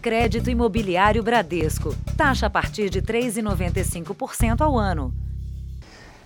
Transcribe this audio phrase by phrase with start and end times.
[0.00, 1.94] Crédito Imobiliário Bradesco.
[2.16, 5.12] Taxa a partir de 3,95% ao ano.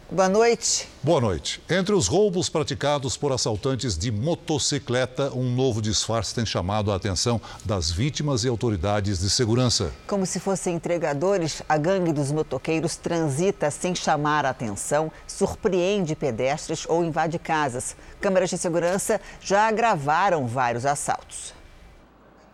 [0.08, 0.89] Boa noite.
[1.03, 1.60] Boa noite.
[1.68, 7.41] Entre os roubos praticados por assaltantes de motocicleta, um novo disfarce tem chamado a atenção
[7.65, 9.91] das vítimas e autoridades de segurança.
[10.06, 16.84] Como se fossem entregadores, a gangue dos motoqueiros transita sem chamar a atenção, surpreende pedestres
[16.88, 17.96] ou invade casas.
[18.20, 21.64] Câmeras de segurança já gravaram vários assaltos.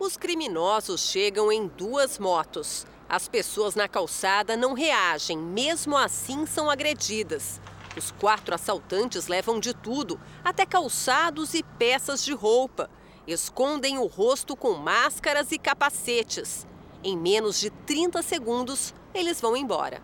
[0.03, 2.87] Os criminosos chegam em duas motos.
[3.07, 7.61] As pessoas na calçada não reagem, mesmo assim são agredidas.
[7.95, 12.89] Os quatro assaltantes levam de tudo, até calçados e peças de roupa.
[13.27, 16.65] Escondem o rosto com máscaras e capacetes.
[17.03, 20.01] Em menos de 30 segundos, eles vão embora.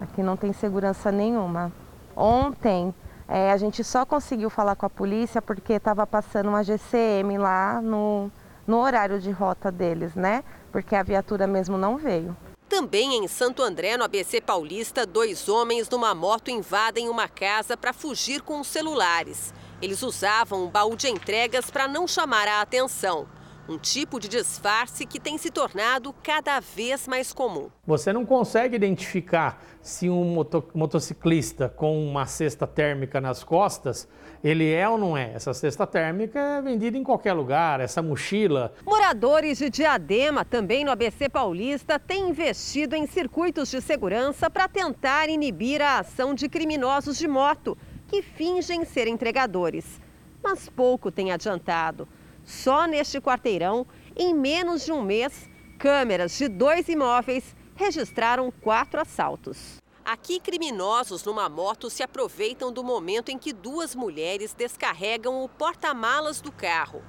[0.00, 1.72] Aqui não tem segurança nenhuma.
[2.14, 2.94] Ontem
[3.26, 7.82] é, a gente só conseguiu falar com a polícia porque estava passando uma GCM lá
[7.82, 8.30] no,
[8.66, 10.42] no horário de rota deles, né?
[10.76, 12.36] porque a viatura mesmo não veio.
[12.68, 17.94] Também em Santo André, no ABC Paulista, dois homens numa moto invadem uma casa para
[17.94, 19.54] fugir com os celulares.
[19.80, 23.26] Eles usavam um baú de entregas para não chamar a atenção.
[23.66, 27.70] Um tipo de disfarce que tem se tornado cada vez mais comum.
[27.86, 34.06] Você não consegue identificar se um moto motociclista com uma cesta térmica nas costas
[34.42, 35.32] ele é ou não é?
[35.34, 38.72] Essa cesta térmica é vendida em qualquer lugar, essa mochila.
[38.84, 45.28] Moradores de Diadema, também no ABC Paulista, têm investido em circuitos de segurança para tentar
[45.28, 47.76] inibir a ação de criminosos de moto
[48.08, 50.00] que fingem ser entregadores.
[50.42, 52.06] Mas pouco tem adiantado.
[52.44, 59.82] Só neste quarteirão, em menos de um mês, câmeras de dois imóveis registraram quatro assaltos.
[60.06, 66.40] Aqui, criminosos numa moto se aproveitam do momento em que duas mulheres descarregam o porta-malas
[66.40, 67.02] do carro.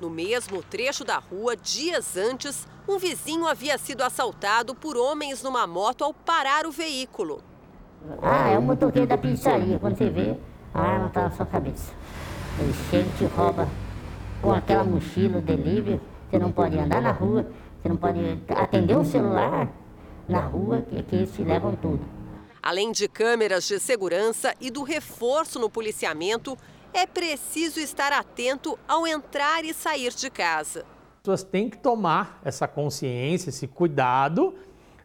[0.00, 5.66] No mesmo trecho da rua, dias antes, um vizinho havia sido assaltado por homens numa
[5.66, 7.42] moto ao parar o veículo.
[8.22, 9.76] Ah, é o motoqueiro da pizzaria.
[9.80, 10.36] Quando você vê,
[10.72, 11.92] a arma está na sua cabeça.
[12.60, 13.68] Ele chega e te rouba
[14.40, 16.00] com aquela mochila, delivery.
[16.30, 17.44] Você não pode andar na rua,
[17.82, 19.68] você não pode atender um celular
[20.28, 22.04] na rua, que, que eles te levam tudo.
[22.62, 26.56] Além de câmeras de segurança e do reforço no policiamento,
[26.92, 30.80] é preciso estar atento ao entrar e sair de casa.
[30.80, 34.54] As pessoas têm que tomar essa consciência, esse cuidado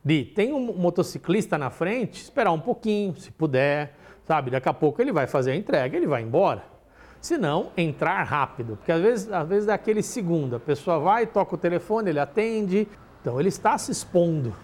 [0.04, 4.52] de tem um motociclista na frente, esperar um pouquinho, se puder, sabe?
[4.52, 6.64] Daqui a pouco ele vai fazer a entrega, ele vai embora.
[7.20, 11.28] Se não, entrar rápido, porque às vezes, às vezes é aquele segundo, a pessoa vai,
[11.28, 12.88] toca o telefone, ele atende,
[13.22, 14.56] então ele está se expondo.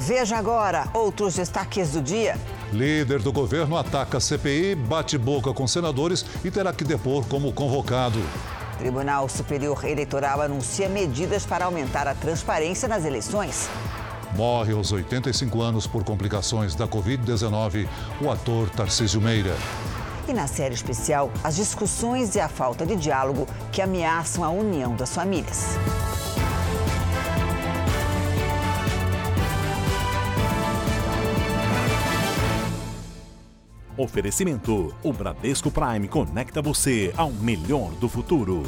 [0.00, 2.38] Veja agora outros destaques do dia.
[2.72, 7.52] Líder do governo ataca a CPI, bate boca com senadores e terá que depor como
[7.52, 8.18] convocado.
[8.78, 13.68] Tribunal Superior Eleitoral anuncia medidas para aumentar a transparência nas eleições.
[14.34, 17.86] Morre aos 85 anos por complicações da Covid-19
[18.22, 19.54] o ator Tarcísio Meira.
[20.26, 24.96] E na série especial, as discussões e a falta de diálogo que ameaçam a união
[24.96, 25.76] das famílias.
[34.00, 38.62] Oferecimento: o Bradesco Prime conecta você ao melhor do futuro.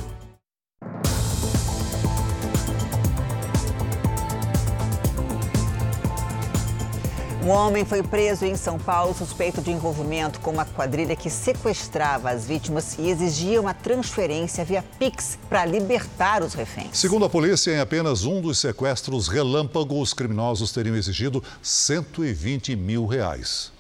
[7.43, 12.31] Um homem foi preso em São Paulo suspeito de envolvimento com uma quadrilha que sequestrava
[12.31, 16.97] as vítimas e exigia uma transferência via Pix para libertar os reféns.
[16.99, 23.07] Segundo a polícia, em apenas um dos sequestros relâmpago, os criminosos teriam exigido 120 mil
[23.07, 23.73] reais.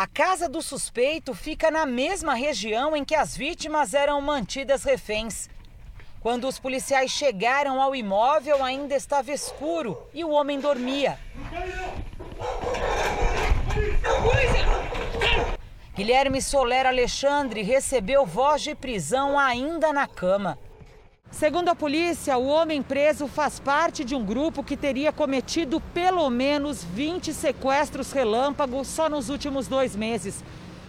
[0.00, 5.50] A casa do suspeito fica na mesma região em que as vítimas eram mantidas reféns.
[6.20, 11.18] Quando os policiais chegaram ao imóvel, ainda estava escuro e o homem dormia.
[15.96, 20.56] Guilherme Soler Alexandre recebeu voz de prisão ainda na cama.
[21.30, 26.28] Segundo a polícia, o homem preso faz parte de um grupo que teria cometido pelo
[26.30, 30.42] menos 20 sequestros relâmpagos só nos últimos dois meses.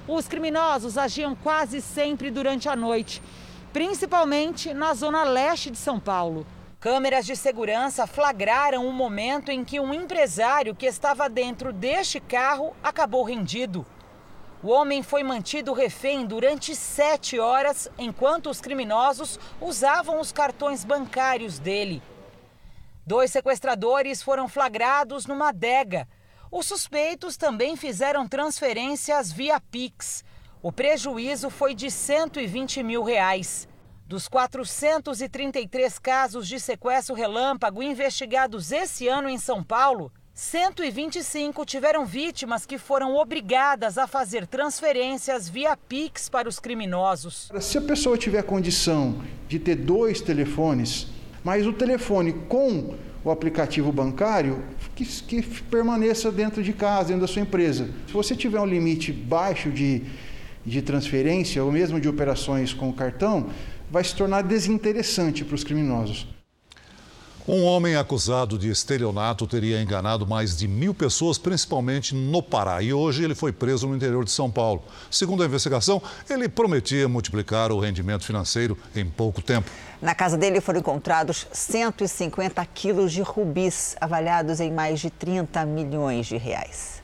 [0.07, 3.21] Os criminosos agiam quase sempre durante a noite,
[3.73, 6.47] principalmente na zona leste de São Paulo.
[6.79, 12.73] Câmeras de segurança flagraram o momento em que um empresário que estava dentro deste carro
[12.81, 13.85] acabou rendido.
[14.61, 21.59] O homem foi mantido refém durante sete horas, enquanto os criminosos usavam os cartões bancários
[21.59, 22.03] dele.
[23.05, 26.05] Dois sequestradores foram flagrados numa adega.
[26.51, 30.25] Os suspeitos também fizeram transferências via Pix.
[30.61, 33.65] O prejuízo foi de 120 mil reais.
[34.05, 42.65] Dos 433 casos de sequestro relâmpago investigados esse ano em São Paulo, 125 tiveram vítimas
[42.65, 47.51] que foram obrigadas a fazer transferências via Pix para os criminosos.
[47.59, 51.07] Se a pessoa tiver condição de ter dois telefones,
[51.43, 54.63] mas o telefone com o aplicativo bancário
[54.95, 57.89] que, que permaneça dentro de casa, dentro da sua empresa.
[58.07, 60.03] Se você tiver um limite baixo de,
[60.65, 63.49] de transferência ou mesmo de operações com o cartão,
[63.91, 66.38] vai se tornar desinteressante para os criminosos.
[67.51, 72.79] Um homem acusado de estelionato teria enganado mais de mil pessoas, principalmente no Pará.
[72.83, 74.83] E hoje ele foi preso no interior de São Paulo.
[75.09, 75.99] Segundo a investigação,
[76.29, 79.67] ele prometia multiplicar o rendimento financeiro em pouco tempo.
[79.99, 86.27] Na casa dele foram encontrados 150 quilos de rubis, avaliados em mais de 30 milhões
[86.27, 87.01] de reais.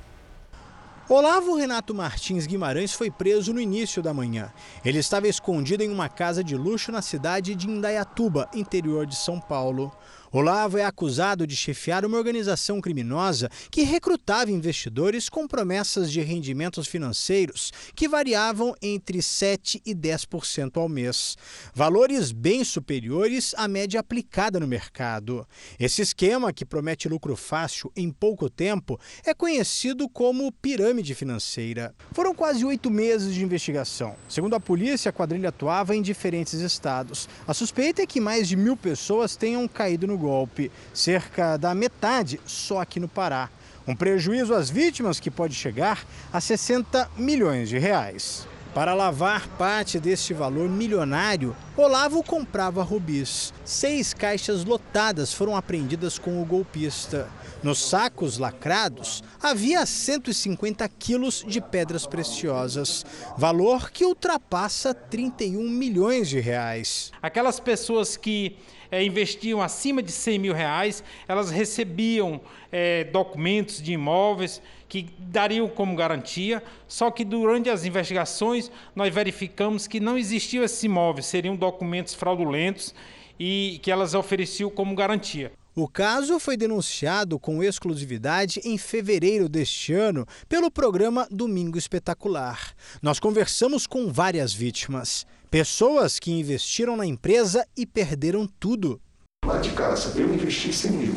[1.08, 4.52] Olavo Renato Martins Guimarães foi preso no início da manhã.
[4.84, 9.40] Ele estava escondido em uma casa de luxo na cidade de Indaiatuba, interior de São
[9.40, 9.92] Paulo.
[10.38, 16.88] Olavo é acusado de chefiar uma organização criminosa que recrutava investidores com promessas de rendimentos
[16.88, 21.38] financeiros que variavam entre 7% e 10% ao mês.
[21.74, 25.48] Valores bem superiores à média aplicada no mercado.
[25.80, 31.96] Esse esquema, que promete lucro fácil em pouco tempo, é conhecido como pirâmide financeira.
[32.12, 34.18] Foram quase oito meses de investigação.
[34.28, 37.30] Segundo a polícia, a quadrilha atuava em diferentes estados.
[37.48, 42.40] A suspeita é que mais de mil pessoas tenham caído no golpe, cerca da metade
[42.46, 43.50] só aqui no Pará.
[43.88, 48.48] Um prejuízo às vítimas que pode chegar a 60 milhões de reais.
[48.74, 53.54] Para lavar parte deste valor milionário, Olavo comprava rubis.
[53.64, 57.30] Seis caixas lotadas foram apreendidas com o golpista.
[57.64, 63.06] Nos sacos lacrados havia 150 quilos de pedras preciosas,
[63.38, 67.14] valor que ultrapassa 31 milhões de reais.
[67.22, 68.58] Aquelas pessoas que
[68.96, 72.40] é, investiam acima de 100 mil reais, elas recebiam
[72.72, 79.86] é, documentos de imóveis que dariam como garantia, só que durante as investigações nós verificamos
[79.86, 82.96] que não existiam esses imóveis, seriam documentos fraudulentos
[83.38, 85.52] e que elas ofereciam como garantia.
[85.78, 92.74] O caso foi denunciado com exclusividade em fevereiro deste ano pelo programa Domingo Espetacular.
[93.02, 99.02] Nós conversamos com várias vítimas, pessoas que investiram na empresa e perderam tudo.
[99.46, 101.16] Lá de casa, eu investi 100 mil,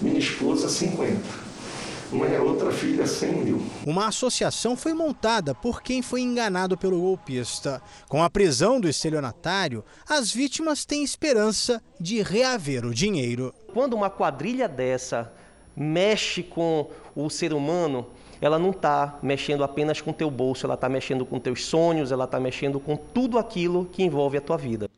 [0.00, 1.45] minha esposa 50
[2.12, 3.62] uma outra filha 100 mil.
[3.86, 7.82] Uma associação foi montada por quem foi enganado pelo golpista.
[8.08, 13.54] Com a prisão do estelionatário, as vítimas têm esperança de reaver o dinheiro.
[13.72, 15.32] Quando uma quadrilha dessa
[15.76, 18.06] mexe com o ser humano,
[18.40, 22.24] ela não está mexendo apenas com teu bolso, ela está mexendo com teus sonhos, ela
[22.24, 24.88] está mexendo com tudo aquilo que envolve a tua vida.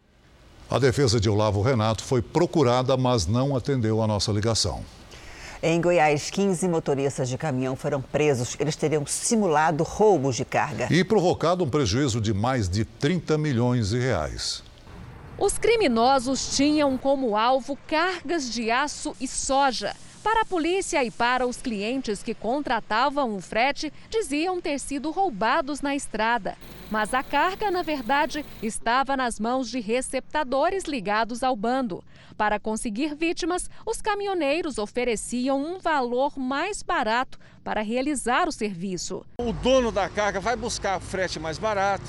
[0.70, 4.84] A defesa de Olavo Renato foi procurada, mas não atendeu a nossa ligação.
[5.60, 8.56] Em Goiás, 15 motoristas de caminhão foram presos.
[8.60, 10.86] Eles teriam simulado roubos de carga.
[10.88, 14.62] E provocado um prejuízo de mais de 30 milhões de reais.
[15.36, 19.94] Os criminosos tinham como alvo cargas de aço e soja.
[20.28, 25.80] Para a polícia e para os clientes que contratavam o frete, diziam ter sido roubados
[25.80, 26.54] na estrada.
[26.90, 32.04] Mas a carga, na verdade, estava nas mãos de receptadores ligados ao bando.
[32.36, 39.24] Para conseguir vítimas, os caminhoneiros ofereciam um valor mais barato para realizar o serviço.
[39.38, 42.04] O dono da carga vai buscar frete mais barato,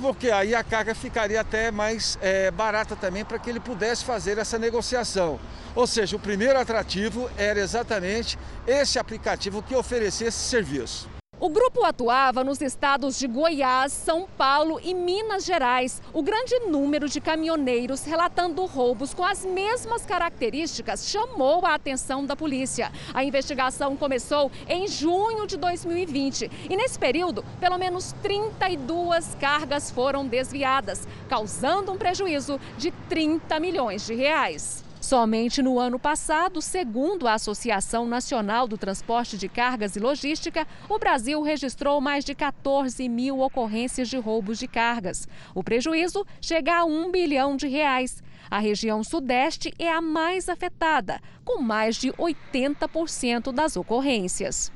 [0.00, 4.38] porque aí a carga ficaria até mais é, barata também para que ele pudesse fazer
[4.38, 5.38] essa negociação.
[5.74, 11.13] Ou seja, o primeiro atrativo era exatamente esse aplicativo que oferecia esse serviço.
[11.40, 16.00] O grupo atuava nos estados de Goiás, São Paulo e Minas Gerais.
[16.12, 22.36] O grande número de caminhoneiros relatando roubos com as mesmas características chamou a atenção da
[22.36, 22.90] polícia.
[23.12, 30.24] A investigação começou em junho de 2020 e, nesse período, pelo menos 32 cargas foram
[30.26, 34.84] desviadas, causando um prejuízo de 30 milhões de reais.
[35.04, 40.98] Somente no ano passado, segundo a Associação Nacional do Transporte de Cargas e Logística, o
[40.98, 45.28] Brasil registrou mais de 14 mil ocorrências de roubos de cargas.
[45.54, 48.22] O prejuízo chega a um bilhão de reais.
[48.50, 54.72] A região Sudeste é a mais afetada, com mais de 80% das ocorrências.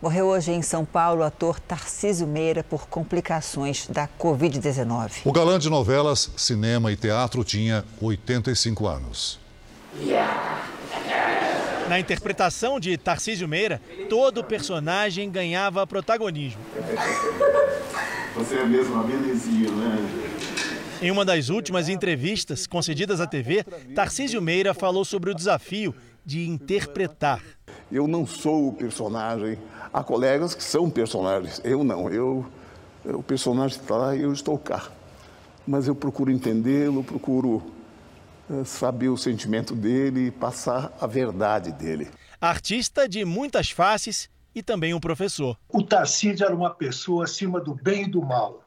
[0.00, 5.22] Morreu hoje em São Paulo o ator Tarcísio Meira por complicações da Covid-19.
[5.24, 9.40] O galã de novelas, cinema e teatro tinha 85 anos.
[11.88, 16.60] Na interpretação de Tarcísio Meira, todo personagem ganhava protagonismo.
[18.36, 20.28] Você é mesmo uma belezinha, né?
[21.02, 23.64] Em uma das últimas entrevistas concedidas à TV,
[23.96, 25.92] Tarcísio Meira falou sobre o desafio
[26.24, 27.42] de interpretar.
[27.90, 29.58] Eu não sou o personagem.
[29.92, 31.60] Há colegas que são personagens.
[31.64, 32.10] Eu não.
[32.10, 32.46] Eu,
[33.04, 34.90] o personagem está lá e eu estou cá.
[35.66, 37.62] Mas eu procuro entendê-lo, procuro
[38.50, 42.08] eh, saber o sentimento dele e passar a verdade dele.
[42.40, 45.58] Artista de muitas faces e também um professor.
[45.68, 48.64] O Tarcísio era uma pessoa acima do bem e do mal.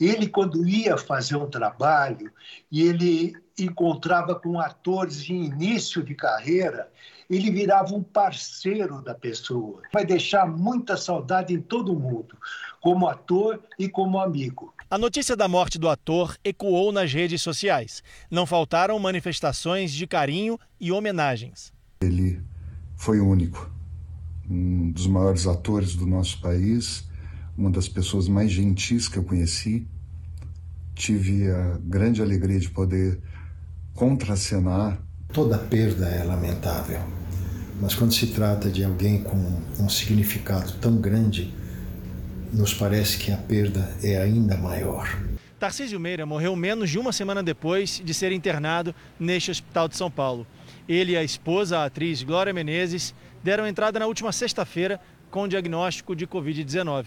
[0.00, 2.32] Ele, quando ia fazer um trabalho
[2.70, 6.90] e ele encontrava com atores em início de carreira,
[7.28, 9.82] ele virava um parceiro da pessoa.
[9.92, 12.36] Vai deixar muita saudade em todo mundo,
[12.80, 14.74] como ator e como amigo.
[14.90, 18.02] A notícia da morte do ator ecoou nas redes sociais.
[18.30, 21.72] Não faltaram manifestações de carinho e homenagens.
[22.00, 22.40] Ele
[22.96, 23.70] foi único,
[24.48, 27.08] um dos maiores atores do nosso país,
[27.56, 29.88] uma das pessoas mais gentis que eu conheci.
[30.94, 33.20] Tive a grande alegria de poder
[33.94, 35.02] contracenar.
[35.34, 37.00] Toda perda é lamentável,
[37.80, 39.36] mas quando se trata de alguém com
[39.80, 41.52] um significado tão grande,
[42.52, 45.18] nos parece que a perda é ainda maior.
[45.58, 50.08] Tarcísio Meira morreu menos de uma semana depois de ser internado neste hospital de São
[50.08, 50.46] Paulo.
[50.88, 53.12] Ele e a esposa, a atriz Glória Menezes,
[53.42, 55.00] deram entrada na última sexta-feira
[55.32, 57.06] com diagnóstico de Covid-19.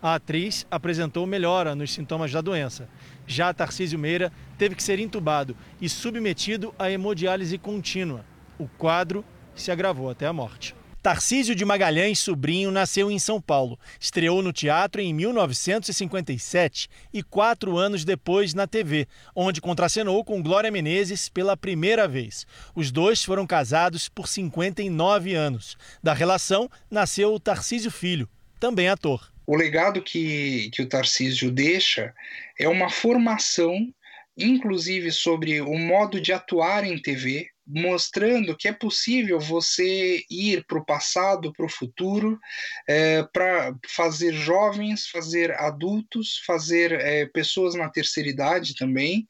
[0.00, 2.88] A atriz apresentou melhora nos sintomas da doença.
[3.26, 8.24] Já Tarcísio Meira teve que ser entubado e submetido à hemodiálise contínua.
[8.58, 9.24] O quadro
[9.56, 10.74] se agravou até a morte.
[11.02, 13.78] Tarcísio de Magalhães Sobrinho nasceu em São Paulo.
[13.98, 20.70] Estreou no teatro em 1957 e quatro anos depois na TV, onde contracenou com Glória
[20.70, 22.46] Menezes pela primeira vez.
[22.74, 25.76] Os dois foram casados por 59 anos.
[26.02, 28.28] Da relação nasceu o Tarcísio Filho,
[28.60, 29.32] também ator.
[29.48, 32.14] O legado que, que o Tarcísio deixa
[32.60, 33.88] é uma formação,
[34.36, 40.76] inclusive sobre o modo de atuar em TV, mostrando que é possível você ir para
[40.76, 42.38] o passado, para o futuro,
[42.86, 49.26] é, para fazer jovens, fazer adultos, fazer é, pessoas na terceira idade também,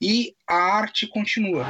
[0.00, 1.64] e a arte continua.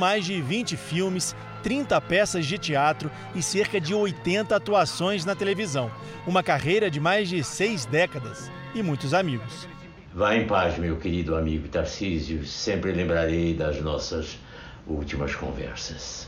[0.00, 5.90] Mais de 20 filmes, 30 peças de teatro e cerca de 80 atuações na televisão.
[6.26, 9.68] Uma carreira de mais de seis décadas e muitos amigos.
[10.14, 12.46] Vá em paz, meu querido amigo Tarcísio.
[12.46, 14.38] Sempre lembrarei das nossas
[14.86, 16.26] últimas conversas.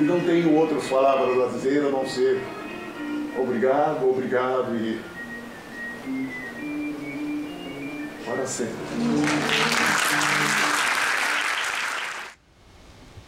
[0.00, 2.42] E não tenho outras palavras a dizer a não ser
[3.38, 5.00] obrigado, obrigado e.
[8.26, 8.74] para sempre.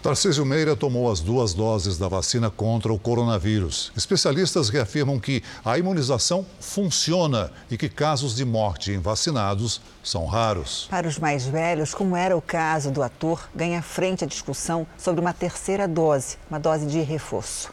[0.00, 3.92] Tarcísio Meira tomou as duas doses da vacina contra o coronavírus.
[3.96, 10.86] Especialistas reafirmam que a imunização funciona e que casos de morte em vacinados são raros.
[10.88, 15.20] Para os mais velhos, como era o caso do ator, ganha frente a discussão sobre
[15.20, 17.72] uma terceira dose, uma dose de reforço.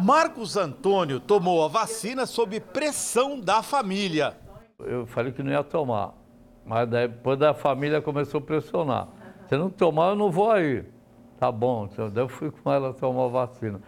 [0.00, 4.36] Marcos Antônio tomou a vacina sob pressão da família.
[4.80, 6.14] Eu falei que não ia tomar,
[6.66, 9.19] mas depois a família começou a pressionar.
[9.50, 10.84] Se não tomar, eu não vou aí.
[11.36, 13.80] Tá bom, então eu fui com ela tomar a vacina.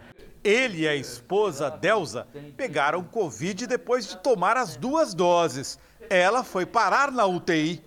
[0.43, 2.27] Ele e a esposa, Delza,
[2.57, 5.79] pegaram Covid depois de tomar as duas doses.
[6.11, 7.81] Ela foi parar na UTI.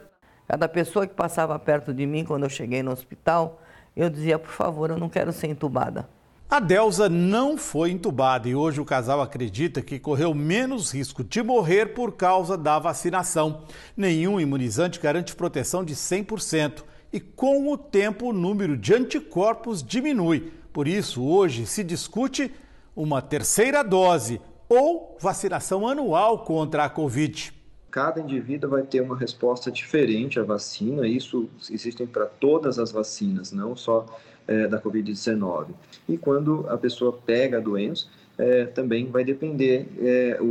[0.48, 3.62] Cada pessoa que passava perto de mim quando eu cheguei no hospital,
[3.94, 6.08] eu dizia, por favor, eu não quero ser entubada.
[6.50, 11.44] A Delza não foi entubada e hoje o casal acredita que correu menos risco de
[11.44, 13.64] morrer por causa da vacinação.
[13.98, 20.52] Nenhum imunizante garante proteção de 100% e com o tempo o número de anticorpos diminui.
[20.74, 22.52] Por isso, hoje se discute
[22.94, 27.54] uma terceira dose ou vacinação anual contra a Covid.
[27.90, 33.54] Cada indivíduo vai ter uma resposta diferente à vacina, isso existem para todas as vacinas,
[33.54, 34.06] não só
[34.46, 35.68] é, da Covid-19.
[36.10, 38.08] E quando a pessoa pega a doença,
[38.38, 40.46] é, também vai depender, é, o,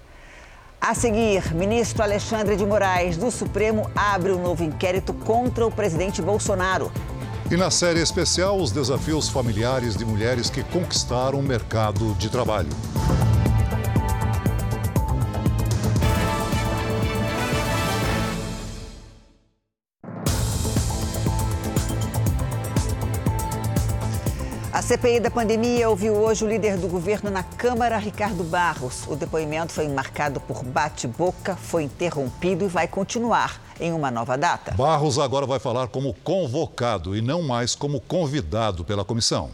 [0.80, 6.22] A seguir, ministro Alexandre de Moraes do Supremo abre um novo inquérito contra o presidente
[6.22, 6.92] Bolsonaro.
[7.50, 12.68] E na série especial, os desafios familiares de mulheres que conquistaram o mercado de trabalho.
[24.88, 29.06] CPI da pandemia ouviu hoje o líder do governo na Câmara, Ricardo Barros.
[29.06, 34.72] O depoimento foi marcado por bate-boca, foi interrompido e vai continuar em uma nova data.
[34.72, 39.50] Barros agora vai falar como convocado e não mais como convidado pela comissão.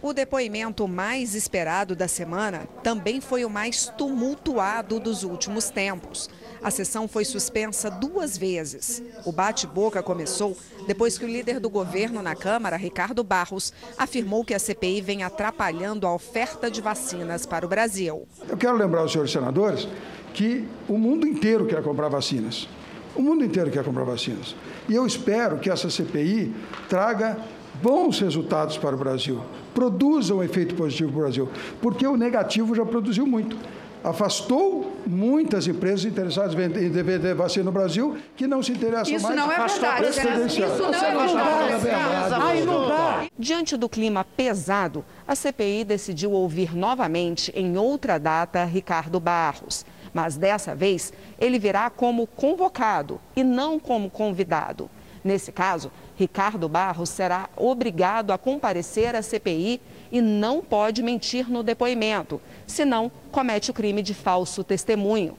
[0.00, 6.30] O depoimento mais esperado da semana também foi o mais tumultuado dos últimos tempos.
[6.62, 9.02] A sessão foi suspensa duas vezes.
[9.24, 14.54] O bate-boca começou depois que o líder do governo na Câmara, Ricardo Barros, afirmou que
[14.54, 18.26] a CPI vem atrapalhando a oferta de vacinas para o Brasil.
[18.48, 19.88] Eu quero lembrar aos senhores senadores
[20.34, 22.68] que o mundo inteiro quer comprar vacinas.
[23.14, 24.54] O mundo inteiro quer comprar vacinas.
[24.88, 26.54] E eu espero que essa CPI
[26.88, 27.36] traga
[27.82, 29.40] bons resultados para o Brasil,
[29.72, 31.48] produza um efeito positivo para o Brasil,
[31.80, 33.56] porque o negativo já produziu muito
[34.02, 39.36] afastou muitas empresas interessadas em vender vacina no Brasil que não se interessam Isso mais.
[39.36, 42.34] Não é verdade, Isso não é verdade.
[42.42, 43.26] Aí não dá.
[43.38, 49.84] Diante do clima pesado, a CPI decidiu ouvir novamente, em outra data, Ricardo Barros.
[50.12, 54.90] Mas dessa vez, ele virá como convocado e não como convidado.
[55.22, 61.62] Nesse caso, Ricardo Barros será obrigado a comparecer à CPI e não pode mentir no
[61.62, 65.36] depoimento, senão comete o crime de falso testemunho.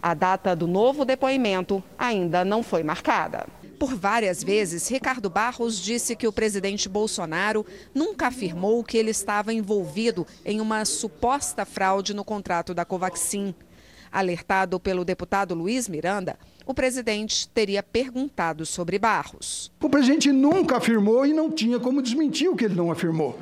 [0.00, 3.46] A data do novo depoimento ainda não foi marcada.
[3.78, 9.52] Por várias vezes, Ricardo Barros disse que o presidente Bolsonaro nunca afirmou que ele estava
[9.52, 13.54] envolvido em uma suposta fraude no contrato da Covaxin.
[14.10, 19.70] Alertado pelo deputado Luiz Miranda, o presidente teria perguntado sobre Barros.
[19.82, 23.38] O presidente nunca afirmou e não tinha como desmentir o que ele não afirmou.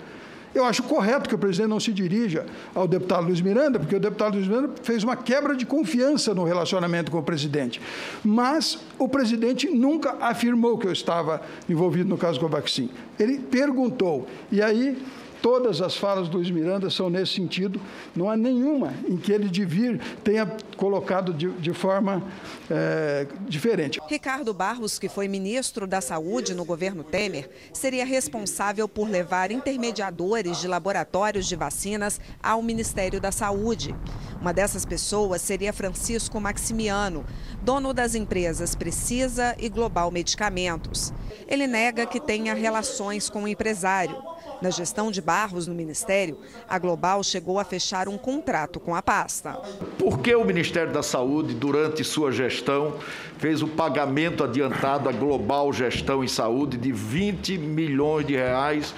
[0.54, 4.00] Eu acho correto que o presidente não se dirija ao deputado Luiz Miranda, porque o
[4.00, 7.80] deputado Luiz Miranda fez uma quebra de confiança no relacionamento com o presidente.
[8.22, 12.88] Mas o presidente nunca afirmou que eu estava envolvido no caso Covaxin.
[13.18, 14.28] Ele perguntou.
[14.52, 14.96] E aí
[15.44, 17.78] Todas as falas do Luiz Miranda são nesse sentido.
[18.16, 22.22] Não há nenhuma em que ele de vir tenha colocado de, de forma
[22.70, 24.00] é, diferente.
[24.08, 30.62] Ricardo Barros, que foi ministro da Saúde no governo Temer, seria responsável por levar intermediadores
[30.62, 33.94] de laboratórios de vacinas ao Ministério da Saúde.
[34.40, 37.22] Uma dessas pessoas seria Francisco Maximiano,
[37.60, 41.12] dono das empresas Precisa e Global Medicamentos.
[41.46, 44.16] Ele nega que tenha relações com o empresário.
[44.64, 49.02] Na gestão de Barros no Ministério, a Global chegou a fechar um contrato com a
[49.02, 49.60] pasta.
[49.98, 52.94] Por que o Ministério da Saúde, durante sua gestão,
[53.36, 58.94] fez o pagamento adiantado à Global Gestão em Saúde de 20 milhões de reais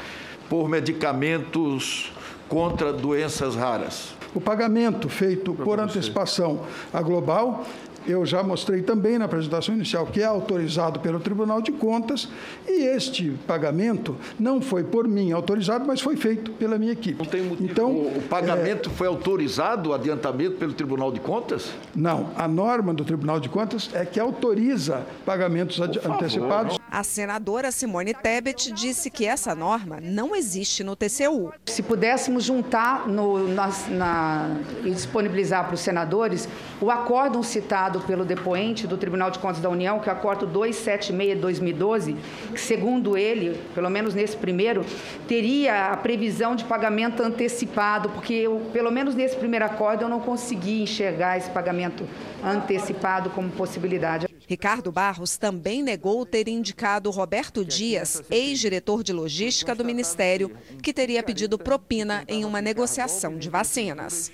[0.48, 2.12] por medicamentos
[2.48, 4.14] contra doenças raras?
[4.36, 6.60] O pagamento feito por antecipação
[6.92, 7.66] à Global
[8.06, 12.28] eu já mostrei também na apresentação inicial que é autorizado pelo Tribunal de Contas
[12.66, 17.18] e este pagamento não foi por mim autorizado, mas foi feito pela minha equipe.
[17.18, 17.70] Não tem motivo.
[17.70, 18.92] Então, o, o pagamento é...
[18.92, 21.70] foi autorizado, o adiantamento pelo Tribunal de Contas?
[21.94, 26.78] Não, a norma do Tribunal de Contas é que autoriza pagamentos antecipados.
[26.90, 31.52] A senadora Simone Tebet disse que essa norma não existe no TCU.
[31.66, 36.48] Se pudéssemos juntar no, na, na, e disponibilizar para os senadores
[36.80, 40.48] o acórdão citado pelo depoente do Tribunal de Contas da União, que é o acórdão
[40.50, 42.16] 276-2012,
[42.52, 44.84] que segundo ele, pelo menos nesse primeiro,
[45.26, 50.20] teria a previsão de pagamento antecipado, porque eu, pelo menos nesse primeiro acórdão, eu não
[50.20, 52.04] consegui enxergar esse pagamento
[52.44, 54.35] antecipado como possibilidade.
[54.46, 61.22] Ricardo Barros também negou ter indicado Roberto Dias, ex-diretor de logística do Ministério, que teria
[61.22, 64.30] pedido propina em uma negociação de vacinas.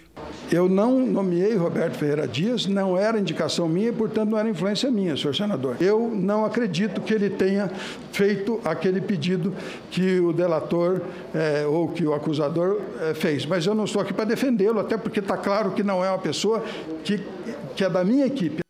[0.51, 4.91] Eu não nomeei Roberto Ferreira Dias, não era indicação minha e, portanto, não era influência
[4.91, 5.77] minha, senhor senador.
[5.81, 7.71] Eu não acredito que ele tenha
[8.13, 9.55] feito aquele pedido
[9.91, 11.01] que o delator
[11.35, 13.47] é, ou que o acusador é, fez.
[13.47, 16.19] Mas eu não estou aqui para defendê-lo, até porque está claro que não é uma
[16.19, 16.63] pessoa
[17.03, 17.25] que,
[17.75, 18.63] que é da minha equipe.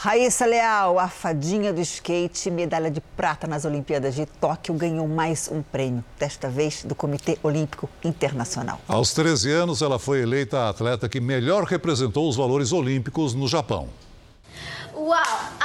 [0.00, 5.50] Raíssa Leal, a fadinha do skate, medalha de prata nas Olimpíadas de Tóquio, ganhou mais
[5.50, 8.80] um prêmio, desta vez do Comitê Olímpico Internacional.
[8.86, 13.48] Aos 13 anos, ela foi eleita a atleta que melhor representou os valores olímpicos no
[13.48, 13.88] Japão.
[14.94, 15.16] Wow,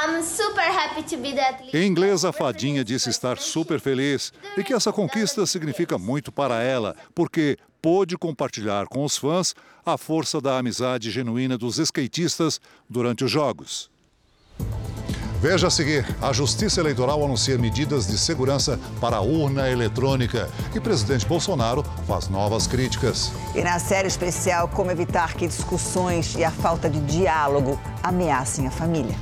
[0.04, 4.64] I'm super happy to be that Em inglês, a fadinha disse estar super feliz e
[4.64, 9.54] que essa conquista significa muito para ela, porque pôde compartilhar com os fãs
[9.86, 13.93] a força da amizade genuína dos skatistas durante os Jogos.
[15.44, 20.80] Veja a seguir: a Justiça Eleitoral anuncia medidas de segurança para a urna eletrônica e
[20.80, 23.30] presidente Bolsonaro faz novas críticas.
[23.54, 28.72] E na série especial, como evitar que discussões e a falta de diálogo ameacem a
[28.72, 29.18] família.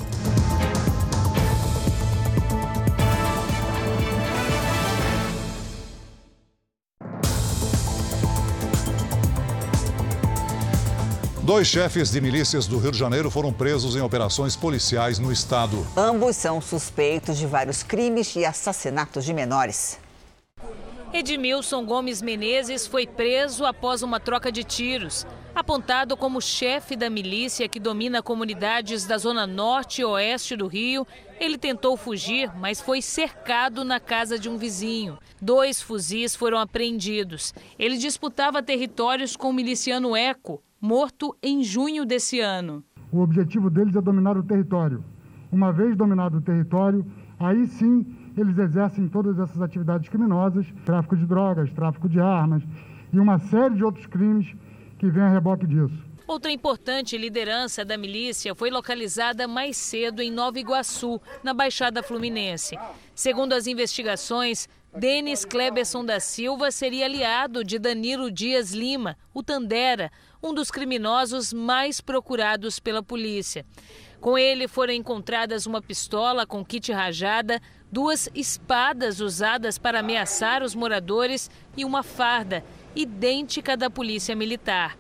[11.52, 15.86] Dois chefes de milícias do Rio de Janeiro foram presos em operações policiais no estado.
[15.98, 20.00] Ambos são suspeitos de vários crimes e assassinatos de menores.
[21.12, 25.28] Edmilson Gomes Menezes foi preso após uma troca de tiros.
[25.54, 31.06] Apontado como chefe da milícia que domina comunidades da zona norte e oeste do Rio,
[31.38, 35.20] ele tentou fugir, mas foi cercado na casa de um vizinho.
[35.42, 37.54] Dois fuzis foram apreendidos.
[37.78, 42.84] Ele disputava territórios com o miliciano Eco, morto em junho desse ano.
[43.12, 45.04] O objetivo deles é dominar o território.
[45.52, 47.06] Uma vez dominado o território,
[47.40, 52.64] aí sim eles exercem todas essas atividades criminosas, tráfico de drogas, tráfico de armas
[53.14, 54.56] e uma série de outros crimes
[54.98, 56.12] que vêm a reboque disso.
[56.26, 62.80] Outra importante liderança da milícia foi localizada mais cedo em Nova Iguaçu, na Baixada Fluminense.
[63.14, 70.12] Segundo as investigações, Denis Kleberson da Silva seria aliado de Danilo Dias Lima, o Tandera,
[70.42, 73.66] um dos criminosos mais procurados pela polícia.
[74.20, 80.76] Com ele foram encontradas uma pistola com kit rajada, duas espadas usadas para ameaçar os
[80.76, 82.64] moradores e uma farda,
[82.96, 84.98] idêntica da polícia militar.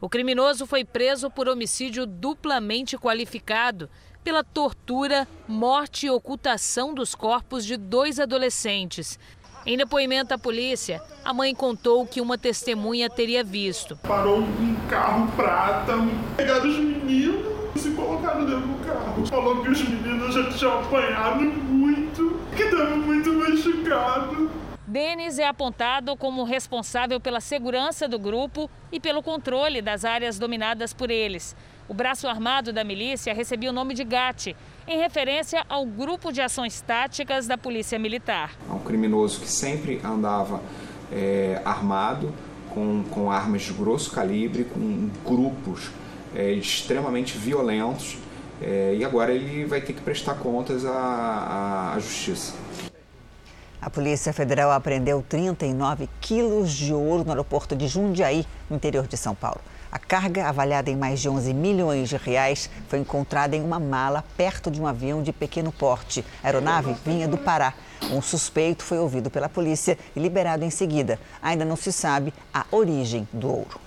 [0.00, 3.90] O criminoso foi preso por homicídio duplamente qualificado
[4.24, 9.18] pela tortura, morte e ocultação dos corpos de dois adolescentes.
[9.66, 13.94] Em depoimento à polícia, a mãe contou que uma testemunha teria visto.
[13.96, 15.92] Parou um carro prata,
[16.34, 17.46] pegaram os meninos
[17.76, 19.26] e se colocaram dentro do carro.
[19.26, 24.48] Falou que os meninos já tinham apanhado muito, que estavam muito machucados.
[24.86, 30.94] Denis é apontado como responsável pela segurança do grupo e pelo controle das áreas dominadas
[30.94, 31.54] por eles.
[31.86, 34.56] O braço armado da milícia recebia o nome de GAT,
[34.90, 38.56] em referência ao Grupo de Ações Táticas da Polícia Militar.
[38.68, 40.60] É um criminoso que sempre andava
[41.12, 42.34] é, armado,
[42.74, 45.90] com, com armas de grosso calibre, com grupos
[46.34, 48.18] é, extremamente violentos,
[48.60, 52.54] é, e agora ele vai ter que prestar contas à, à, à justiça.
[53.80, 59.16] A Polícia Federal apreendeu 39 quilos de ouro no aeroporto de Jundiaí, no interior de
[59.16, 59.60] São Paulo.
[59.92, 64.24] A carga, avaliada em mais de 11 milhões de reais, foi encontrada em uma mala
[64.36, 66.24] perto de um avião de pequeno porte.
[66.42, 67.74] A aeronave vinha do Pará.
[68.12, 71.18] Um suspeito foi ouvido pela polícia e liberado em seguida.
[71.42, 73.80] Ainda não se sabe a origem do ouro.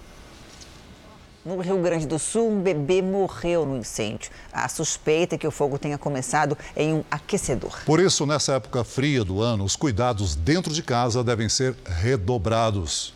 [1.45, 4.31] No Rio Grande do Sul, um bebê morreu no incêndio.
[4.51, 7.81] A suspeita é que o fogo tenha começado em um aquecedor.
[7.85, 13.12] Por isso, nessa época fria do ano, os cuidados dentro de casa devem ser redobrados.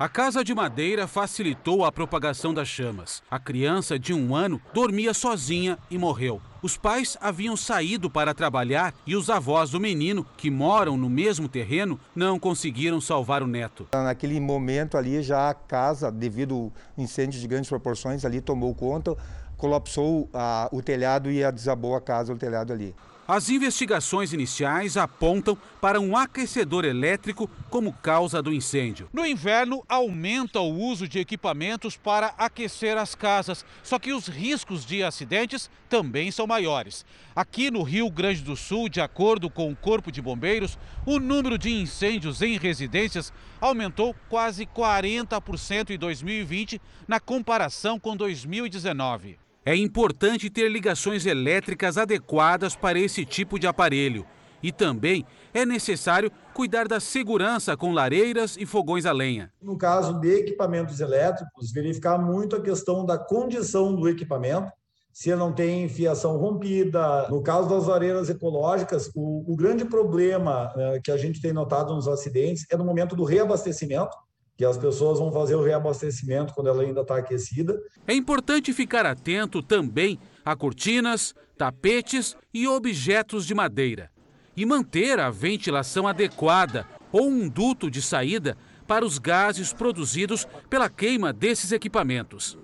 [0.00, 3.22] A casa de madeira facilitou a propagação das chamas.
[3.30, 6.40] A criança de um ano dormia sozinha e morreu.
[6.62, 11.50] Os pais haviam saído para trabalhar e os avós do menino, que moram no mesmo
[11.50, 13.88] terreno, não conseguiram salvar o neto.
[13.92, 19.14] Naquele momento ali já a casa, devido ao incêndio de grandes proporções, ali tomou conta,
[19.58, 22.94] colapsou a, o telhado e desabou a casa, o telhado ali.
[23.30, 29.08] As investigações iniciais apontam para um aquecedor elétrico como causa do incêndio.
[29.12, 34.84] No inverno, aumenta o uso de equipamentos para aquecer as casas, só que os riscos
[34.84, 37.06] de acidentes também são maiores.
[37.32, 41.56] Aqui no Rio Grande do Sul, de acordo com o Corpo de Bombeiros, o número
[41.56, 49.38] de incêndios em residências aumentou quase 40% em 2020 na comparação com 2019.
[49.70, 54.26] É importante ter ligações elétricas adequadas para esse tipo de aparelho.
[54.60, 59.52] E também é necessário cuidar da segurança com lareiras e fogões a lenha.
[59.62, 64.72] No caso de equipamentos elétricos, verificar muito a questão da condição do equipamento,
[65.12, 67.28] se não tem fiação rompida.
[67.28, 71.94] No caso das lareiras ecológicas, o, o grande problema é, que a gente tem notado
[71.94, 74.16] nos acidentes é no momento do reabastecimento,
[74.60, 77.80] que as pessoas vão fazer o reabastecimento quando ela ainda está aquecida.
[78.06, 84.10] É importante ficar atento também a cortinas, tapetes e objetos de madeira
[84.54, 88.54] e manter a ventilação adequada ou um duto de saída
[88.86, 92.58] para os gases produzidos pela queima desses equipamentos.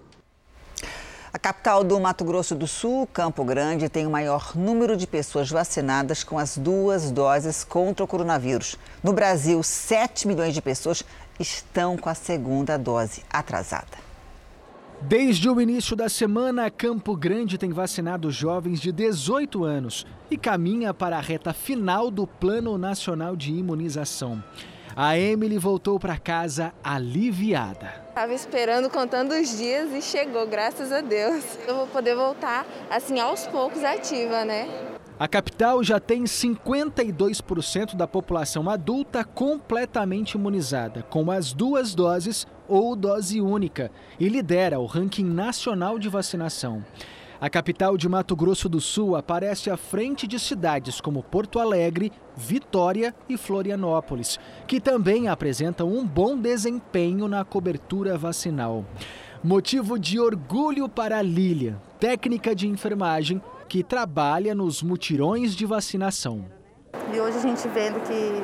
[1.36, 5.50] A capital do Mato Grosso do Sul, Campo Grande, tem o maior número de pessoas
[5.50, 8.76] vacinadas com as duas doses contra o coronavírus.
[9.02, 11.04] No Brasil, 7 milhões de pessoas
[11.38, 14.06] estão com a segunda dose atrasada.
[15.02, 20.94] Desde o início da semana, Campo Grande tem vacinado jovens de 18 anos e caminha
[20.94, 24.42] para a reta final do Plano Nacional de Imunização.
[24.98, 28.02] A Emily voltou para casa aliviada.
[28.08, 31.44] Estava esperando, contando os dias e chegou, graças a Deus.
[31.68, 34.66] Eu vou poder voltar assim aos poucos ativa, né?
[35.18, 42.96] A capital já tem 52% da população adulta completamente imunizada, com as duas doses ou
[42.96, 46.82] dose única, e lidera o ranking nacional de vacinação.
[47.38, 52.10] A capital de Mato Grosso do Sul aparece à frente de cidades como Porto Alegre,
[52.34, 58.86] Vitória e Florianópolis, que também apresentam um bom desempenho na cobertura vacinal.
[59.44, 66.46] Motivo de orgulho para Lília, técnica de enfermagem que trabalha nos mutirões de vacinação.
[67.12, 68.42] E hoje a gente vendo que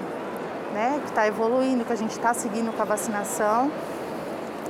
[0.74, 3.72] né, está evoluindo, que a gente está seguindo com a vacinação,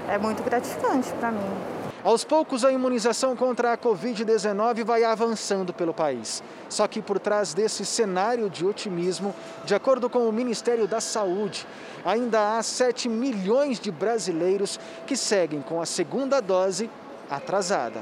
[0.09, 1.72] é muito gratificante para mim.
[2.05, 6.43] Aos poucos, a imunização contra a Covid-19 vai avançando pelo país.
[6.69, 9.33] Só que por trás desse cenário de otimismo,
[9.65, 11.65] de acordo com o Ministério da Saúde,
[12.05, 16.91] ainda há 7 milhões de brasileiros que seguem com a segunda dose
[17.31, 18.01] atrasada.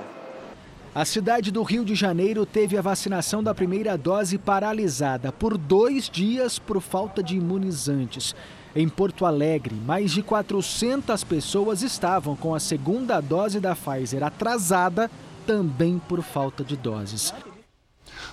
[0.94, 6.08] A cidade do Rio de Janeiro teve a vacinação da primeira dose paralisada por dois
[6.08, 8.34] dias por falta de imunizantes.
[8.74, 15.10] Em Porto Alegre, mais de 400 pessoas estavam com a segunda dose da Pfizer atrasada,
[15.44, 17.34] também por falta de doses.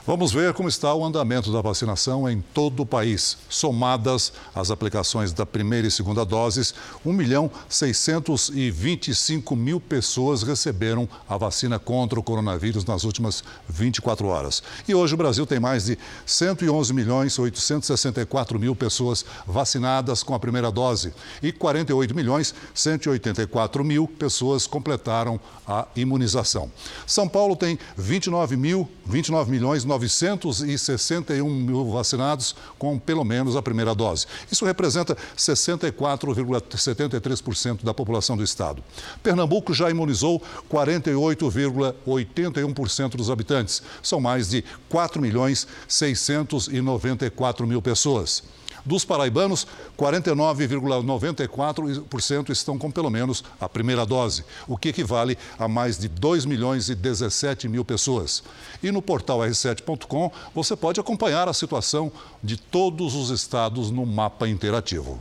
[0.07, 3.37] Vamos ver como está o andamento da vacinação em todo o país.
[3.49, 6.73] Somadas as aplicações da primeira e segunda doses,
[7.05, 14.63] 1 milhão 625 mil pessoas receberam a vacina contra o coronavírus nas últimas 24 horas.
[14.87, 20.39] E hoje o Brasil tem mais de 111 milhões 864 mil pessoas vacinadas com a
[20.39, 26.71] primeira dose e 48 milhões 184 mil pessoas completaram a imunização.
[27.05, 33.95] São Paulo tem 29 mil, 29 milhões 961 mil vacinados com pelo menos a primeira
[33.95, 34.25] dose.
[34.51, 38.83] Isso representa 64,73% da população do estado.
[39.23, 43.81] Pernambuco já imunizou 48,81% dos habitantes.
[44.01, 48.43] São mais de 4 milhões 694 mil pessoas.
[48.87, 49.67] Dos paraibanos,
[49.99, 56.45] 49,94% estão com pelo menos a primeira dose, o que equivale a mais de 2
[56.45, 58.41] milhões e 17 mil pessoas.
[58.81, 62.09] E no portal r7.com você pode acompanhar a situação
[62.41, 65.19] de todos os estados no mapa interativo.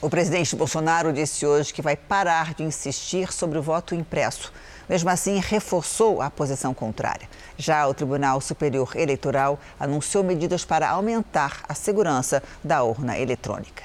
[0.00, 4.50] O presidente Bolsonaro disse hoje que vai parar de insistir sobre o voto impresso.
[4.88, 7.28] Mesmo assim, reforçou a posição contrária.
[7.60, 13.84] Já o Tribunal Superior Eleitoral anunciou medidas para aumentar a segurança da urna eletrônica.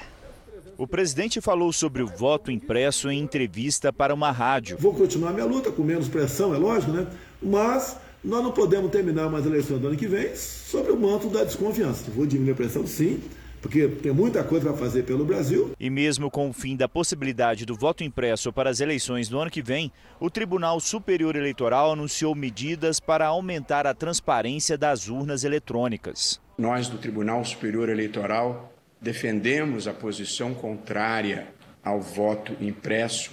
[0.78, 4.78] O presidente falou sobre o voto impresso em entrevista para uma rádio.
[4.80, 7.06] Vou continuar minha luta com menos pressão, é lógico, né?
[7.42, 11.28] Mas nós não podemos terminar mais a eleição do ano que vem sobre o manto
[11.28, 12.10] da desconfiança.
[12.14, 13.22] Vou diminuir a pressão, sim,
[13.66, 15.72] porque tem muita coisa para fazer pelo Brasil.
[15.78, 19.50] E mesmo com o fim da possibilidade do voto impresso para as eleições do ano
[19.50, 26.40] que vem, o Tribunal Superior Eleitoral anunciou medidas para aumentar a transparência das urnas eletrônicas.
[26.56, 31.48] Nós do Tribunal Superior Eleitoral defendemos a posição contrária
[31.82, 33.32] ao voto impresso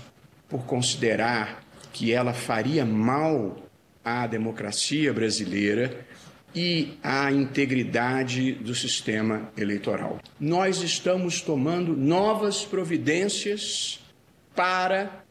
[0.50, 3.56] por considerar que ela faria mal
[4.04, 6.06] à democracia brasileira
[6.56, 10.20] e à integridade do sistema eleitoral.
[10.40, 14.00] Nós estamos tomando novas providências
[14.56, 15.24] para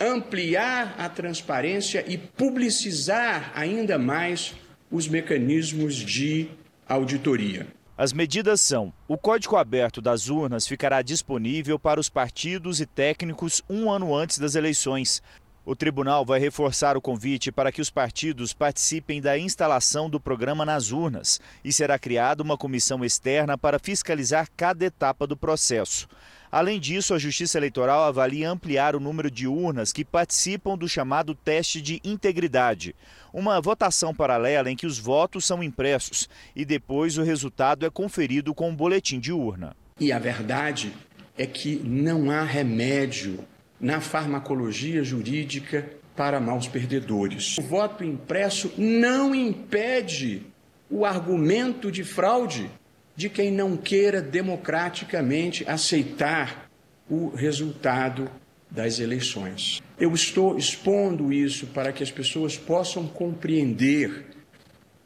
[0.00, 4.54] ampliar a transparência e publicizar ainda mais
[4.90, 6.48] os mecanismos de
[6.88, 7.66] auditoria.
[7.96, 13.62] As medidas são: o código aberto das urnas ficará disponível para os partidos e técnicos
[13.68, 15.20] um ano antes das eleições.
[15.68, 20.64] O tribunal vai reforçar o convite para que os partidos participem da instalação do programa
[20.64, 26.08] nas urnas e será criada uma comissão externa para fiscalizar cada etapa do processo.
[26.50, 31.34] Além disso, a Justiça Eleitoral avalia ampliar o número de urnas que participam do chamado
[31.34, 32.96] teste de integridade,
[33.30, 38.54] uma votação paralela em que os votos são impressos e depois o resultado é conferido
[38.54, 39.76] com um boletim de urna.
[40.00, 40.94] E a verdade
[41.36, 43.44] é que não há remédio
[43.80, 47.56] na farmacologia jurídica para maus perdedores.
[47.58, 50.42] O voto impresso não impede
[50.90, 52.70] o argumento de fraude
[53.14, 56.68] de quem não queira democraticamente aceitar
[57.08, 58.30] o resultado
[58.70, 59.82] das eleições.
[59.98, 64.26] Eu estou expondo isso para que as pessoas possam compreender,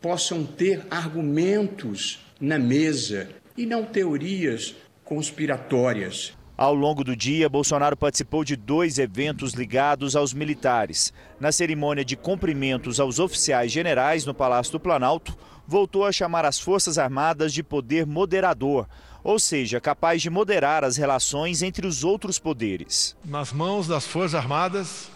[0.00, 6.32] possam ter argumentos na mesa e não teorias conspiratórias.
[6.62, 11.12] Ao longo do dia, Bolsonaro participou de dois eventos ligados aos militares.
[11.40, 16.60] Na cerimônia de cumprimentos aos oficiais generais no Palácio do Planalto, voltou a chamar as
[16.60, 18.86] Forças Armadas de poder moderador,
[19.24, 23.16] ou seja, capaz de moderar as relações entre os outros poderes.
[23.24, 25.08] Nas mãos das Forças Armadas,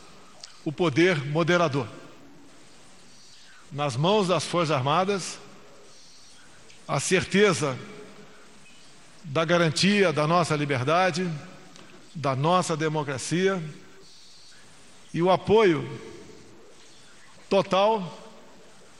[0.65, 1.87] o poder moderador.
[3.71, 5.39] Nas mãos das Forças Armadas,
[6.89, 7.79] a certeza
[9.29, 11.29] da garantia da nossa liberdade,
[12.15, 13.61] da nossa democracia
[15.13, 15.89] e o apoio
[17.51, 18.19] total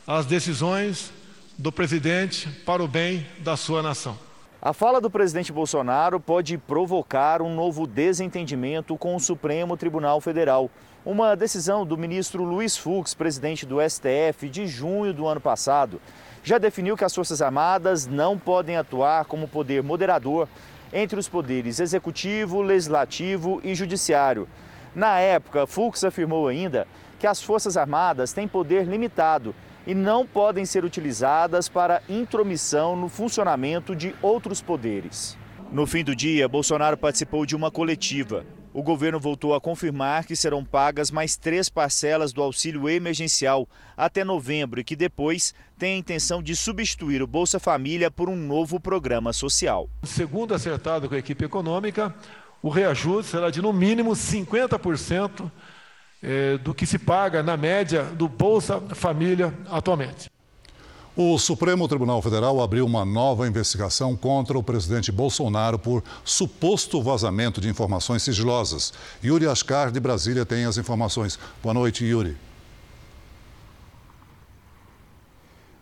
[0.07, 1.13] às decisões
[1.57, 4.19] do presidente para o bem da sua nação.
[4.61, 10.69] A fala do presidente Bolsonaro pode provocar um novo desentendimento com o Supremo Tribunal Federal.
[11.05, 16.01] Uma decisão do ministro Luiz Fux, presidente do STF, de junho do ano passado,
[16.47, 20.47] já definiu que as Forças Armadas não podem atuar como poder moderador
[20.93, 24.47] entre os poderes executivo, legislativo e judiciário.
[24.95, 26.87] Na época, Fux afirmou ainda
[27.19, 33.09] que as Forças Armadas têm poder limitado e não podem ser utilizadas para intromissão no
[33.09, 35.37] funcionamento de outros poderes.
[35.73, 40.37] No fim do dia, Bolsonaro participou de uma coletiva o governo voltou a confirmar que
[40.37, 45.97] serão pagas mais três parcelas do auxílio emergencial até novembro e que depois tem a
[45.97, 49.89] intenção de substituir o Bolsa Família por um novo programa social.
[50.03, 52.15] Segundo acertado com a equipe econômica,
[52.63, 55.51] o reajuste será de no mínimo 50%
[56.23, 60.31] eh, do que se paga na média do Bolsa Família atualmente.
[61.19, 67.59] O Supremo Tribunal Federal abriu uma nova investigação contra o presidente Bolsonaro por suposto vazamento
[67.59, 68.93] de informações sigilosas.
[69.25, 71.39] Yuri Ascar, de Brasília, tem as informações.
[71.63, 72.37] Boa noite, Yuri.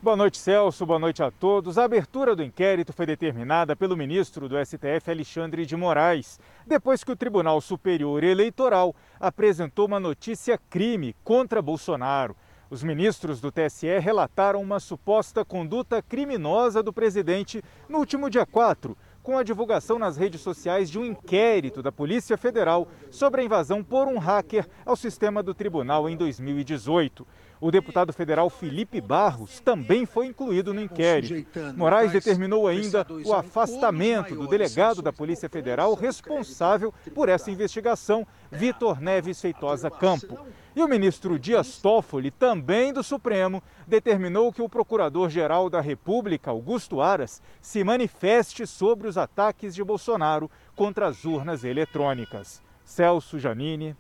[0.01, 0.87] Boa noite, Celso.
[0.87, 1.79] Boa noite a todos.
[1.79, 7.11] A abertura do inquérito foi determinada pelo ministro do STF, Alexandre de Moraes, depois que
[7.11, 12.37] o Tribunal Superior Eleitoral apresentou uma notícia crime contra Bolsonaro.
[12.71, 18.97] Os ministros do TSE relataram uma suposta conduta criminosa do presidente no último dia 4,
[19.23, 23.83] com a divulgação nas redes sociais de um inquérito da Polícia Federal sobre a invasão
[23.83, 27.27] por um hacker ao sistema do tribunal em 2018.
[27.61, 31.47] O deputado federal Felipe Barros também foi incluído no inquérito.
[31.77, 39.01] Moraes determinou ainda o afastamento do delegado da Polícia Federal responsável por essa investigação, Vitor
[39.01, 40.39] Neves Feitosa Campo.
[40.77, 47.01] E o ministro Dias Toffoli, também do Supremo, determinou que o procurador-geral da República, Augusto
[47.01, 52.61] Aras, se manifeste sobre os ataques de Bolsonaro contra as urnas eletrônicas.
[52.85, 53.95] Celso Janini.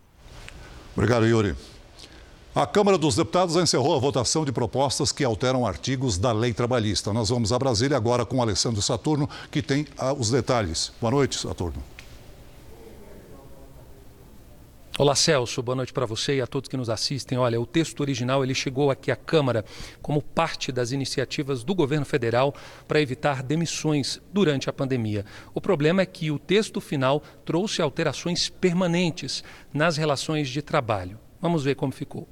[0.96, 1.54] Obrigado, Yuri.
[2.54, 7.12] A Câmara dos Deputados encerrou a votação de propostas que alteram artigos da lei trabalhista.
[7.12, 10.92] Nós vamos a Brasília agora com Alessandro Saturno, que tem ah, os detalhes.
[11.00, 11.93] Boa noite, Saturno.
[14.96, 17.36] Olá Celso, boa noite para você e a todos que nos assistem.
[17.36, 19.64] Olha, o texto original ele chegou aqui à Câmara
[20.00, 22.54] como parte das iniciativas do governo federal
[22.86, 25.26] para evitar demissões durante a pandemia.
[25.52, 31.18] O problema é que o texto final trouxe alterações permanentes nas relações de trabalho.
[31.40, 32.28] Vamos ver como ficou.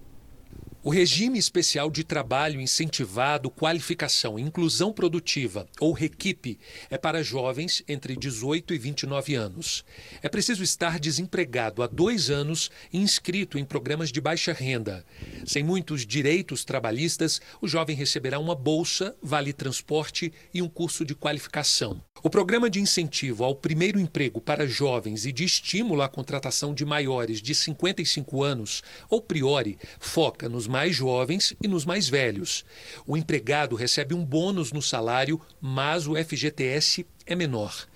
[0.84, 6.58] O regime especial de trabalho incentivado, qualificação e inclusão produtiva, ou REQIP,
[6.90, 9.84] é para jovens entre 18 e 29 anos.
[10.20, 15.06] É preciso estar desempregado há dois anos e inscrito em programas de baixa renda.
[15.46, 21.14] Sem muitos direitos trabalhistas, o jovem receberá uma bolsa, vale transporte e um curso de
[21.14, 22.02] qualificação.
[22.24, 26.84] O programa de incentivo ao primeiro emprego para jovens e de estímulo à contratação de
[26.84, 32.64] maiores de 55 anos, ou Priori, foca nos mais jovens e nos mais velhos.
[33.06, 37.86] O empregado recebe um bônus no salário, mas o FGTS é menor.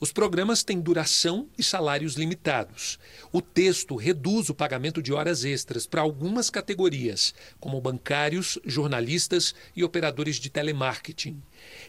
[0.00, 2.98] Os programas têm duração e salários limitados.
[3.32, 9.84] O texto reduz o pagamento de horas extras para algumas categorias, como bancários, jornalistas e
[9.84, 11.40] operadores de telemarketing.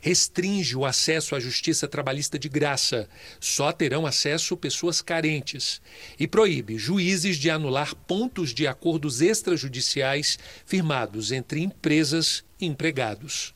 [0.01, 3.09] Restringe o acesso à justiça trabalhista de graça.
[3.39, 5.81] Só terão acesso pessoas carentes.
[6.19, 13.54] E proíbe juízes de anular pontos de acordos extrajudiciais firmados entre empresas e empregados.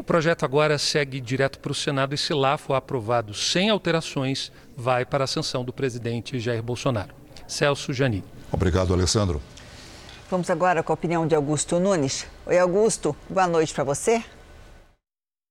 [0.00, 4.50] O projeto agora segue direto para o Senado e, se lá for aprovado sem alterações,
[4.74, 7.12] vai para a sanção do presidente Jair Bolsonaro.
[7.46, 8.24] Celso Jani.
[8.50, 9.42] Obrigado, Alessandro.
[10.30, 12.26] Vamos agora com a opinião de Augusto Nunes.
[12.46, 14.24] Oi, Augusto, boa noite para você.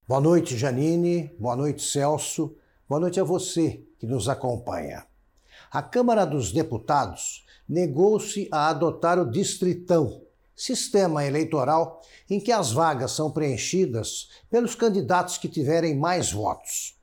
[0.08, 1.32] Boa noite, Janine.
[1.40, 2.56] Boa noite, Celso.
[2.88, 5.06] Boa noite a você que nos acompanha.
[5.72, 10.24] A Câmara dos Deputados negou-se a adotar o Distritão,
[10.60, 16.98] sistema eleitoral em que as vagas são preenchidas pelos candidatos que tiverem mais votos.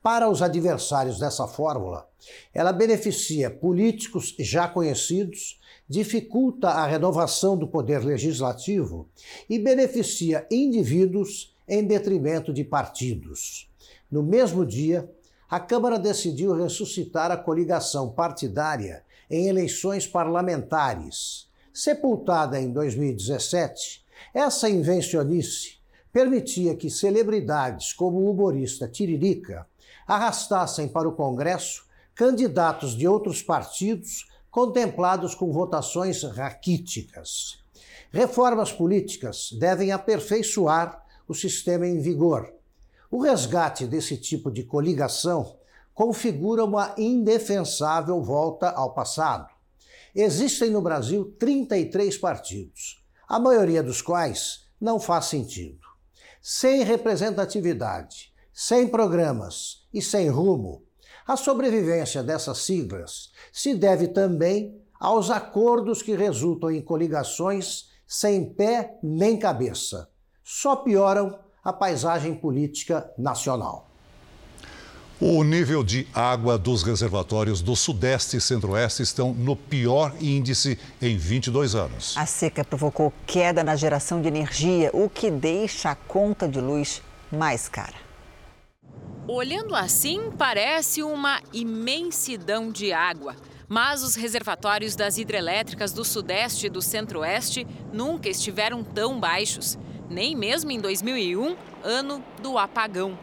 [0.00, 2.08] Para os adversários dessa fórmula,
[2.54, 9.08] ela beneficia políticos já conhecidos, dificulta a renovação do poder legislativo
[9.48, 13.68] e beneficia indivíduos em detrimento de partidos.
[14.10, 15.10] No mesmo dia,
[15.48, 21.49] a Câmara decidiu ressuscitar a coligação partidária em eleições parlamentares.
[21.72, 24.04] Sepultada em 2017,
[24.34, 25.78] essa invencionice
[26.12, 29.66] permitia que celebridades como o humorista Tiririca
[30.06, 37.60] arrastassem para o Congresso candidatos de outros partidos contemplados com votações raquíticas.
[38.10, 42.52] Reformas políticas devem aperfeiçoar o sistema em vigor.
[43.08, 45.56] O resgate desse tipo de coligação
[45.94, 49.59] configura uma indefensável volta ao passado.
[50.14, 55.86] Existem no Brasil 33 partidos a maioria dos quais não faz sentido.
[56.42, 60.82] Sem representatividade, sem programas e sem rumo,
[61.26, 68.98] a sobrevivência dessas siglas se deve também aos acordos que resultam em coligações sem pé
[69.00, 70.10] nem cabeça.
[70.42, 73.89] Só pioram a paisagem política nacional.
[75.22, 81.14] O nível de água dos reservatórios do Sudeste e Centro-Oeste estão no pior índice em
[81.14, 82.16] 22 anos.
[82.16, 87.02] A seca provocou queda na geração de energia, o que deixa a conta de luz
[87.30, 87.96] mais cara.
[89.28, 93.36] Olhando assim, parece uma imensidão de água.
[93.68, 100.34] Mas os reservatórios das hidrelétricas do Sudeste e do Centro-Oeste nunca estiveram tão baixos, nem
[100.34, 103.18] mesmo em 2001, ano do apagão.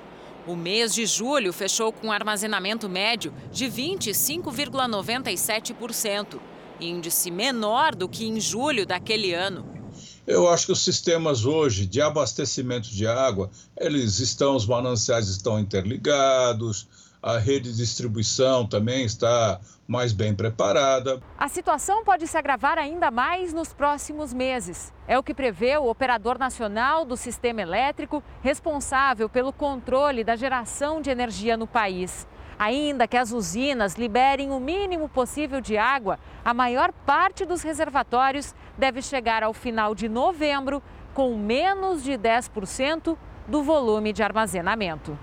[0.47, 6.39] O mês de julho fechou com armazenamento médio de 25,97%,
[6.79, 9.67] índice menor do que em julho daquele ano.
[10.25, 15.59] Eu acho que os sistemas hoje de abastecimento de água, eles estão, os mananciais estão
[15.59, 16.87] interligados,
[17.21, 21.21] a rede de distribuição também está mais bem preparada.
[21.37, 24.93] A situação pode se agravar ainda mais nos próximos meses.
[25.07, 31.01] É o que prevê o operador nacional do sistema elétrico, responsável pelo controle da geração
[31.01, 32.27] de energia no país.
[32.59, 38.53] Ainda que as usinas liberem o mínimo possível de água, a maior parte dos reservatórios
[38.77, 40.81] deve chegar ao final de novembro
[41.13, 43.17] com menos de 10%
[43.47, 45.17] do volume de armazenamento.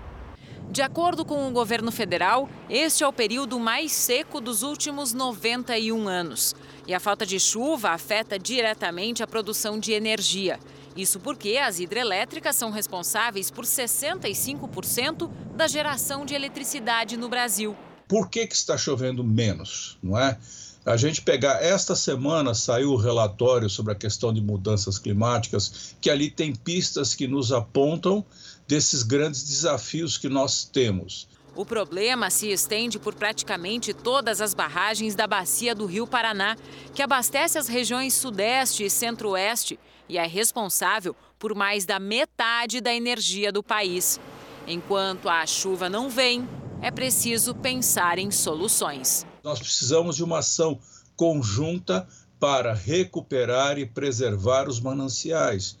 [0.69, 6.07] De acordo com o governo federal, este é o período mais seco dos últimos 91
[6.07, 6.53] anos.
[6.85, 10.59] E a falta de chuva afeta diretamente a produção de energia.
[10.95, 17.75] Isso porque as hidrelétricas são responsáveis por 65% da geração de eletricidade no Brasil.
[18.07, 20.37] Por que, que está chovendo menos, não é?
[20.85, 26.11] A gente pegar esta semana saiu o relatório sobre a questão de mudanças climáticas, que
[26.11, 28.23] ali tem pistas que nos apontam
[28.67, 31.27] desses grandes desafios que nós temos.
[31.55, 36.57] O problema se estende por praticamente todas as barragens da bacia do Rio Paraná,
[36.93, 42.93] que abastece as regiões Sudeste e Centro-Oeste e é responsável por mais da metade da
[42.93, 44.19] energia do país.
[44.67, 46.47] Enquanto a chuva não vem,
[46.81, 49.25] é preciso pensar em soluções.
[49.43, 50.77] Nós precisamos de uma ação
[51.15, 52.05] conjunta
[52.37, 55.77] para recuperar e preservar os mananciais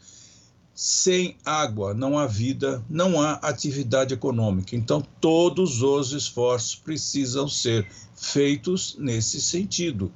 [0.75, 4.75] sem água não há vida, não há atividade econômica.
[4.75, 10.11] Então, todos os esforços precisam ser feitos nesse sentido.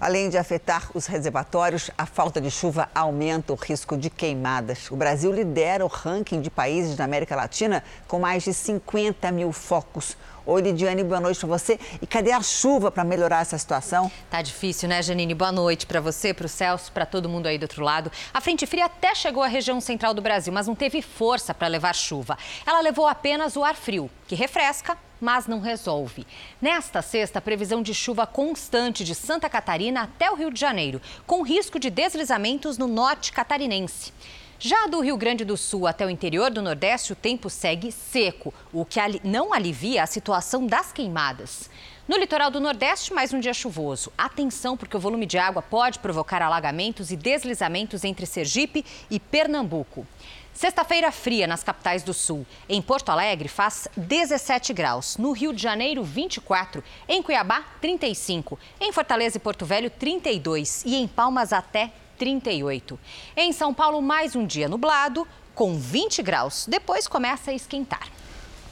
[0.00, 4.90] Além de afetar os reservatórios, a falta de chuva aumenta o risco de queimadas.
[4.92, 9.52] O Brasil lidera o ranking de países da América Latina com mais de 50 mil
[9.52, 10.16] focos.
[10.50, 11.78] Oi, Lidiane, boa noite para você.
[12.00, 14.10] E cadê a chuva para melhorar essa situação?
[14.30, 15.34] Tá difícil, né, Janine?
[15.34, 18.10] Boa noite para você, para o Celso, para todo mundo aí do outro lado.
[18.32, 21.68] A frente fria até chegou à região central do Brasil, mas não teve força para
[21.68, 22.38] levar chuva.
[22.64, 26.26] Ela levou apenas o ar frio, que refresca, mas não resolve.
[26.62, 31.42] Nesta sexta, previsão de chuva constante de Santa Catarina até o Rio de Janeiro, com
[31.42, 34.14] risco de deslizamentos no norte catarinense.
[34.60, 38.52] Já do Rio Grande do Sul até o interior do Nordeste, o tempo segue seco,
[38.72, 41.70] o que não alivia a situação das queimadas.
[42.08, 44.12] No litoral do Nordeste, mais um dia chuvoso.
[44.18, 50.04] Atenção, porque o volume de água pode provocar alagamentos e deslizamentos entre Sergipe e Pernambuco.
[50.52, 52.44] Sexta-feira fria nas capitais do Sul.
[52.68, 55.16] Em Porto Alegre faz 17 graus.
[55.18, 56.82] No Rio de Janeiro, 24.
[57.08, 58.58] Em Cuiabá, 35.
[58.80, 60.82] Em Fortaleza e Porto Velho, 32.
[60.84, 62.98] E em Palmas, até 38.
[63.36, 66.66] Em São Paulo, mais um dia nublado, com 20 graus.
[66.68, 68.08] Depois começa a esquentar.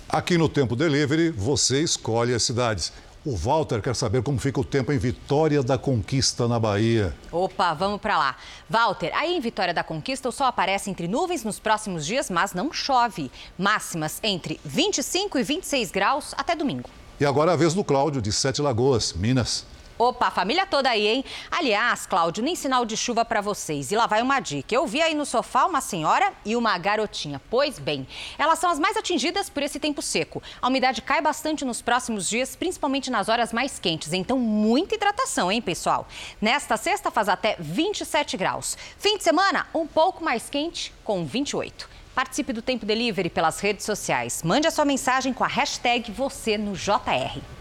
[0.09, 2.93] Aqui no Tempo Delivery, você escolhe as cidades.
[3.25, 7.13] O Walter quer saber como fica o tempo em Vitória da Conquista, na Bahia.
[7.33, 8.37] Opa, vamos para lá.
[8.71, 12.55] Walter, aí em Vitória da Conquista o sol aparece entre nuvens nos próximos dias, mas
[12.55, 13.33] não chove.
[13.59, 16.89] Máximas entre 25 e 26 graus até domingo.
[17.19, 19.67] E agora é a vez do Cláudio, de Sete Lagoas, Minas.
[19.99, 21.25] Opa, família toda aí, hein?
[21.51, 23.91] Aliás, Cláudio, nem sinal de chuva para vocês.
[23.91, 24.75] E lá vai uma dica.
[24.75, 27.41] Eu vi aí no sofá uma senhora e uma garotinha.
[27.49, 30.43] Pois bem, elas são as mais atingidas por esse tempo seco.
[30.61, 34.13] A umidade cai bastante nos próximos dias, principalmente nas horas mais quentes.
[34.13, 36.07] Então, muita hidratação, hein, pessoal?
[36.43, 38.77] Nesta sexta faz até 27 graus.
[38.99, 41.89] Fim de semana, um pouco mais quente, com 28.
[42.15, 44.43] Participe do Tempo Delivery pelas redes sociais.
[44.43, 47.56] Mande a sua mensagem com a hashtag você no JR.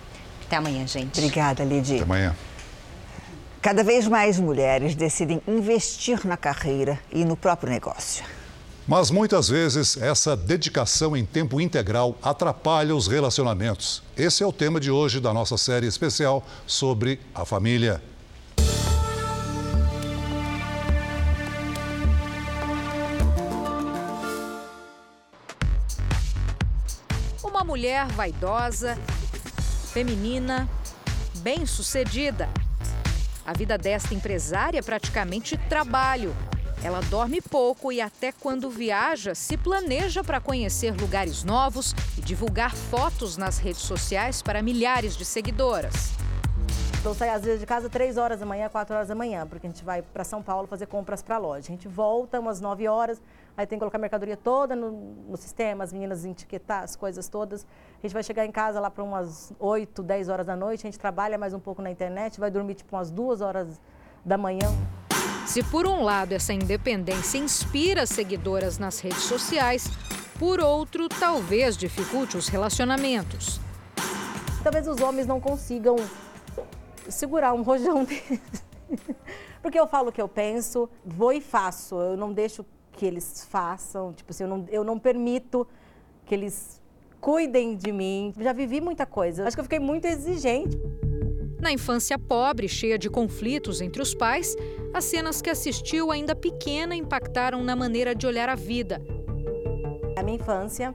[0.48, 1.20] Até amanhã, gente.
[1.20, 1.96] Obrigada, Lidia.
[1.96, 2.36] Até amanhã.
[3.62, 8.24] Cada vez mais mulheres decidem investir na carreira e no próprio negócio.
[8.88, 14.04] Mas muitas vezes essa dedicação em tempo integral atrapalha os relacionamentos.
[14.16, 18.00] Esse é o tema de hoje da nossa série especial sobre a família.
[27.44, 28.96] Uma mulher vaidosa,
[29.96, 30.68] feminina,
[31.36, 32.50] bem-sucedida.
[33.46, 36.36] A vida desta empresária é praticamente trabalho.
[36.84, 42.76] Ela dorme pouco e, até quando viaja, se planeja para conhecer lugares novos e divulgar
[42.76, 46.12] fotos nas redes sociais para milhares de seguidoras.
[47.00, 49.66] Então sai às vezes de casa 3 horas da manhã, 4 horas da manhã, porque
[49.66, 51.60] a gente vai para São Paulo fazer compras para a loja.
[51.60, 53.22] A gente volta umas 9 horas,
[53.58, 54.92] aí tem que colocar a mercadoria toda no,
[55.30, 57.66] no sistema, as meninas etiquetar as coisas todas.
[58.00, 60.92] A gente vai chegar em casa lá para umas 8, 10 horas da noite, a
[60.92, 63.80] gente trabalha mais um pouco na internet, vai dormir tipo umas 2 horas
[64.24, 64.68] da manhã.
[65.46, 69.88] Se por um lado essa independência inspira seguidoras nas redes sociais,
[70.40, 73.62] por outro, talvez dificulte os relacionamentos.
[74.64, 75.96] Talvez os homens não consigam
[77.08, 78.66] segurar um rojão deles.
[79.62, 81.96] Porque eu falo o que eu penso, vou e faço.
[81.96, 82.66] Eu não deixo
[82.96, 85.68] que eles façam, tipo assim, eu não, eu não permito
[86.26, 86.82] que eles
[87.20, 88.34] cuidem de mim.
[88.40, 89.46] Já vivi muita coisa.
[89.46, 90.80] Acho que eu fiquei muito exigente.
[91.60, 94.56] Na infância pobre, cheia de conflitos entre os pais,
[94.94, 99.02] as cenas que assistiu ainda pequena impactaram na maneira de olhar a vida.
[100.16, 100.94] A minha infância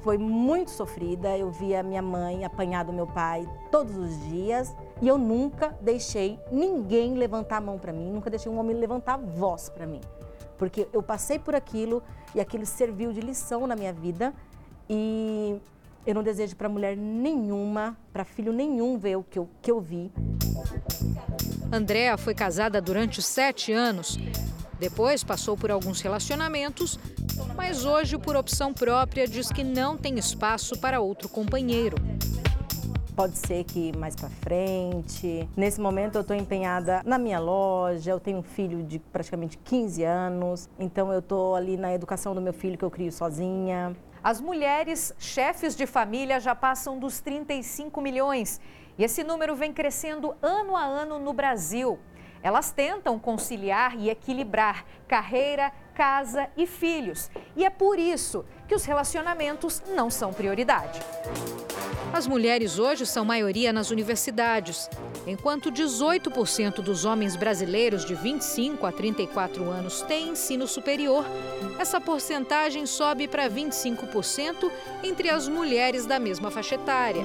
[0.00, 1.36] foi muito sofrida.
[1.38, 6.38] Eu via minha mãe apanhar do meu pai todos os dias e eu nunca deixei
[6.50, 10.00] ninguém levantar a mão para mim, nunca deixei um homem levantar a voz para mim.
[10.58, 12.02] Porque eu passei por aquilo
[12.34, 14.32] e aquilo serviu de lição na minha vida
[14.88, 15.60] e
[16.06, 19.80] eu não desejo para mulher nenhuma, para filho nenhum ver o que eu, que eu
[19.80, 20.12] vi.
[21.72, 24.18] Andréa foi casada durante sete anos.
[24.78, 26.98] Depois passou por alguns relacionamentos,
[27.56, 31.96] mas hoje, por opção própria, diz que não tem espaço para outro companheiro.
[33.16, 35.48] Pode ser que mais para frente.
[35.56, 40.04] Nesse momento eu estou empenhada na minha loja, eu tenho um filho de praticamente 15
[40.04, 43.96] anos, então eu estou ali na educação do meu filho que eu crio sozinha.
[44.22, 48.60] As mulheres chefes de família já passam dos 35 milhões
[48.98, 51.98] e esse número vem crescendo ano a ano no Brasil.
[52.42, 57.30] Elas tentam conciliar e equilibrar carreira, casa e filhos.
[57.56, 61.00] E é por isso que os relacionamentos não são prioridade.
[62.12, 64.88] As mulheres hoje são maioria nas universidades.
[65.26, 71.24] Enquanto 18% dos homens brasileiros de 25 a 34 anos têm ensino superior,
[71.78, 74.70] essa porcentagem sobe para 25%
[75.02, 77.22] entre as mulheres da mesma faixa etária.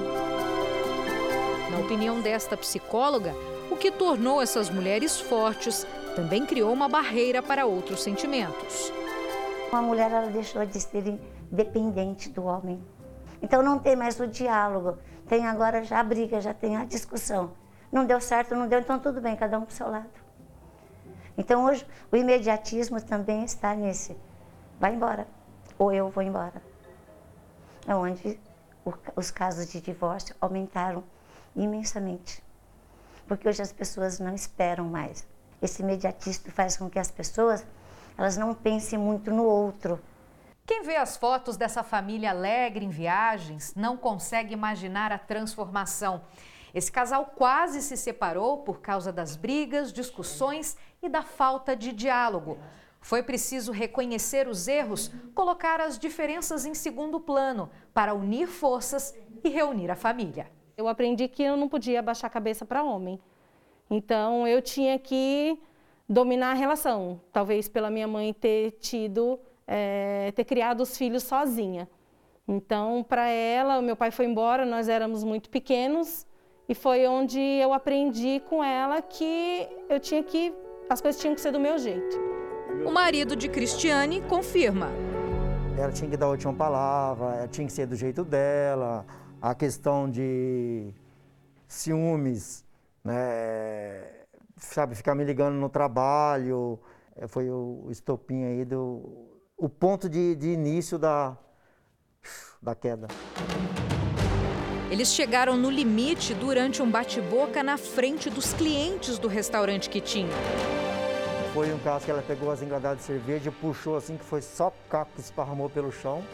[1.70, 3.34] Na opinião desta psicóloga,
[3.70, 8.92] o que tornou essas mulheres fortes, também criou uma barreira para outros sentimentos.
[9.70, 11.18] Uma mulher ela deixou de ser
[11.50, 12.82] dependente do homem.
[13.40, 14.98] Então não tem mais o diálogo,
[15.28, 17.52] tem agora já a briga, já tem a discussão.
[17.90, 20.10] Não deu certo, não deu, então tudo bem, cada um para o seu lado.
[21.36, 24.16] Então hoje o imediatismo também está nesse.
[24.78, 25.26] Vai embora,
[25.78, 26.62] ou eu vou embora.
[27.86, 28.38] É onde
[29.16, 31.02] os casos de divórcio aumentaram
[31.56, 32.42] imensamente.
[33.26, 35.26] Porque hoje as pessoas não esperam mais.
[35.62, 37.64] Esse imediatismo faz com que as pessoas
[38.18, 40.00] elas não pensem muito no outro.
[40.66, 46.22] Quem vê as fotos dessa família alegre em viagens não consegue imaginar a transformação.
[46.74, 52.58] Esse casal quase se separou por causa das brigas, discussões e da falta de diálogo.
[53.00, 59.48] Foi preciso reconhecer os erros, colocar as diferenças em segundo plano para unir forças e
[59.48, 60.50] reunir a família.
[60.76, 63.20] Eu aprendi que eu não podia baixar a cabeça para homem.
[63.92, 65.60] Então eu tinha que
[66.08, 67.20] dominar a relação.
[67.30, 71.86] Talvez pela minha mãe ter tido, é, ter criado os filhos sozinha.
[72.48, 76.26] Então, para ela, o meu pai foi embora, nós éramos muito pequenos
[76.66, 80.54] e foi onde eu aprendi com ela que eu tinha que
[80.88, 82.18] as coisas tinham que ser do meu jeito.
[82.86, 84.88] O marido de Cristiane confirma.
[85.78, 89.04] Ela tinha que dar a última palavra, ela tinha que ser do jeito dela.
[89.40, 90.92] A questão de
[91.68, 92.64] ciúmes,
[93.04, 94.22] né?
[94.56, 96.78] sabe, ficar me ligando no trabalho,
[97.16, 101.36] eh, foi o estopim aí do o ponto de, de início da,
[102.60, 103.06] da queda.
[104.90, 110.32] Eles chegaram no limite durante um bate-boca na frente dos clientes do restaurante que tinha.
[111.54, 114.72] Foi um caso que ela pegou as engadadas de cerveja, puxou assim, que foi só
[114.88, 116.24] caco que esparramou pelo chão.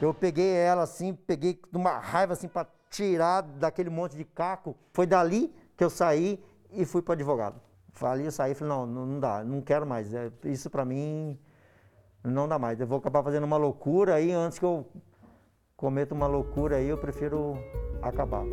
[0.00, 4.76] Eu peguei ela assim, peguei numa raiva assim para tirar daquele monte de caco.
[4.92, 7.60] Foi dali que eu saí e fui para advogado.
[7.92, 10.12] Falei, eu saí, falei, não, não dá, não quero mais.
[10.12, 11.38] É, isso para mim
[12.24, 12.80] não dá mais.
[12.80, 14.86] Eu vou acabar fazendo uma loucura aí antes que eu
[15.76, 17.58] cometo uma loucura aí, eu prefiro
[18.02, 18.44] acabar.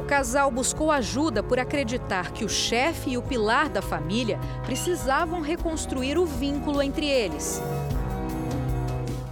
[0.00, 5.40] O casal buscou ajuda por acreditar que o chefe e o pilar da família precisavam
[5.40, 7.60] reconstruir o vínculo entre eles.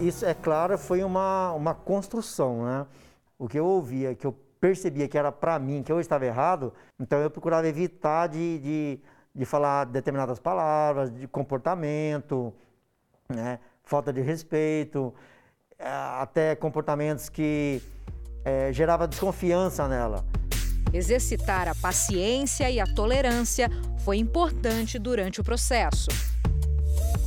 [0.00, 2.86] Isso, é claro, foi uma, uma construção, né?
[3.38, 6.72] O que eu ouvia, que eu percebia que era para mim, que eu estava errado,
[7.00, 9.00] então eu procurava evitar de, de,
[9.34, 12.54] de falar determinadas palavras, de comportamento,
[13.28, 13.58] né?
[13.82, 15.12] falta de respeito.
[15.76, 17.82] É, até comportamentos que
[18.44, 20.24] é, gerava desconfiança nela.
[20.92, 23.68] Exercitar a paciência e a tolerância
[24.04, 26.08] foi importante durante o processo.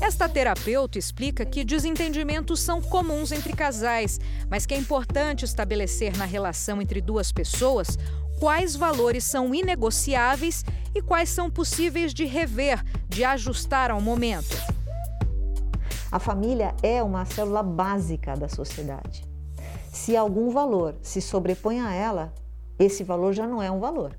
[0.01, 4.19] Esta terapeuta explica que desentendimentos são comuns entre casais,
[4.49, 7.97] mas que é importante estabelecer na relação entre duas pessoas
[8.39, 14.55] quais valores são inegociáveis e quais são possíveis de rever, de ajustar ao momento.
[16.11, 19.25] A família é uma célula básica da sociedade.
[19.91, 22.33] Se algum valor se sobrepõe a ela,
[22.77, 24.17] esse valor já não é um valor.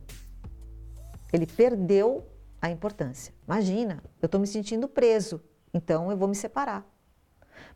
[1.32, 2.26] Ele perdeu
[2.60, 3.34] a importância.
[3.46, 5.40] Imagina, eu estou me sentindo preso,
[5.76, 6.84] então eu vou me separar.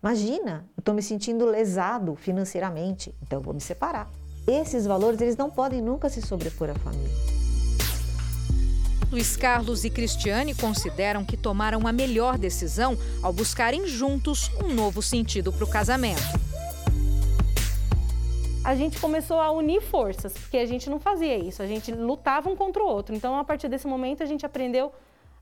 [0.03, 4.11] Imagina, eu estou me sentindo lesado financeiramente, então eu vou me separar.
[4.47, 7.11] Esses valores eles não podem nunca se sobrepor à família.
[9.13, 15.03] Luiz Carlos e Cristiane consideram que tomaram a melhor decisão ao buscarem juntos um novo
[15.03, 16.23] sentido para o casamento.
[18.65, 22.49] A gente começou a unir forças, porque a gente não fazia isso, a gente lutava
[22.49, 23.15] um contra o outro.
[23.15, 24.93] Então, a partir desse momento, a gente aprendeu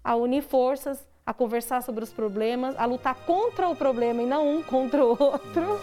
[0.02, 4.48] a unir forças, a conversar sobre os problemas, a lutar contra o problema e não
[4.48, 5.80] um contra o outro.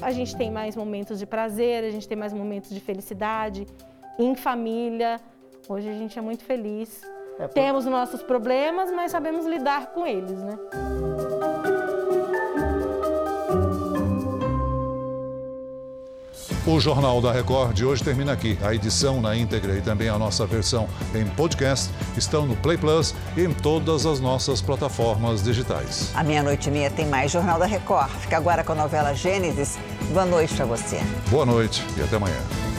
[0.00, 3.66] A gente tem mais momentos de prazer, a gente tem mais momentos de felicidade,
[4.18, 5.20] em família,
[5.68, 7.02] Hoje a gente é muito feliz.
[7.38, 7.46] É.
[7.48, 10.58] Temos nossos problemas, mas sabemos lidar com eles, né?
[16.64, 18.56] O Jornal da Record de hoje termina aqui.
[18.62, 23.16] A edição na íntegra e também a nossa versão em podcast estão no Play Plus
[23.36, 26.12] e em todas as nossas plataformas digitais.
[26.14, 28.10] À meia-noite e meia tem mais Jornal da Record.
[28.12, 29.76] Fica agora com a novela Gênesis.
[30.12, 31.00] Boa noite para você.
[31.28, 32.71] Boa noite e até amanhã.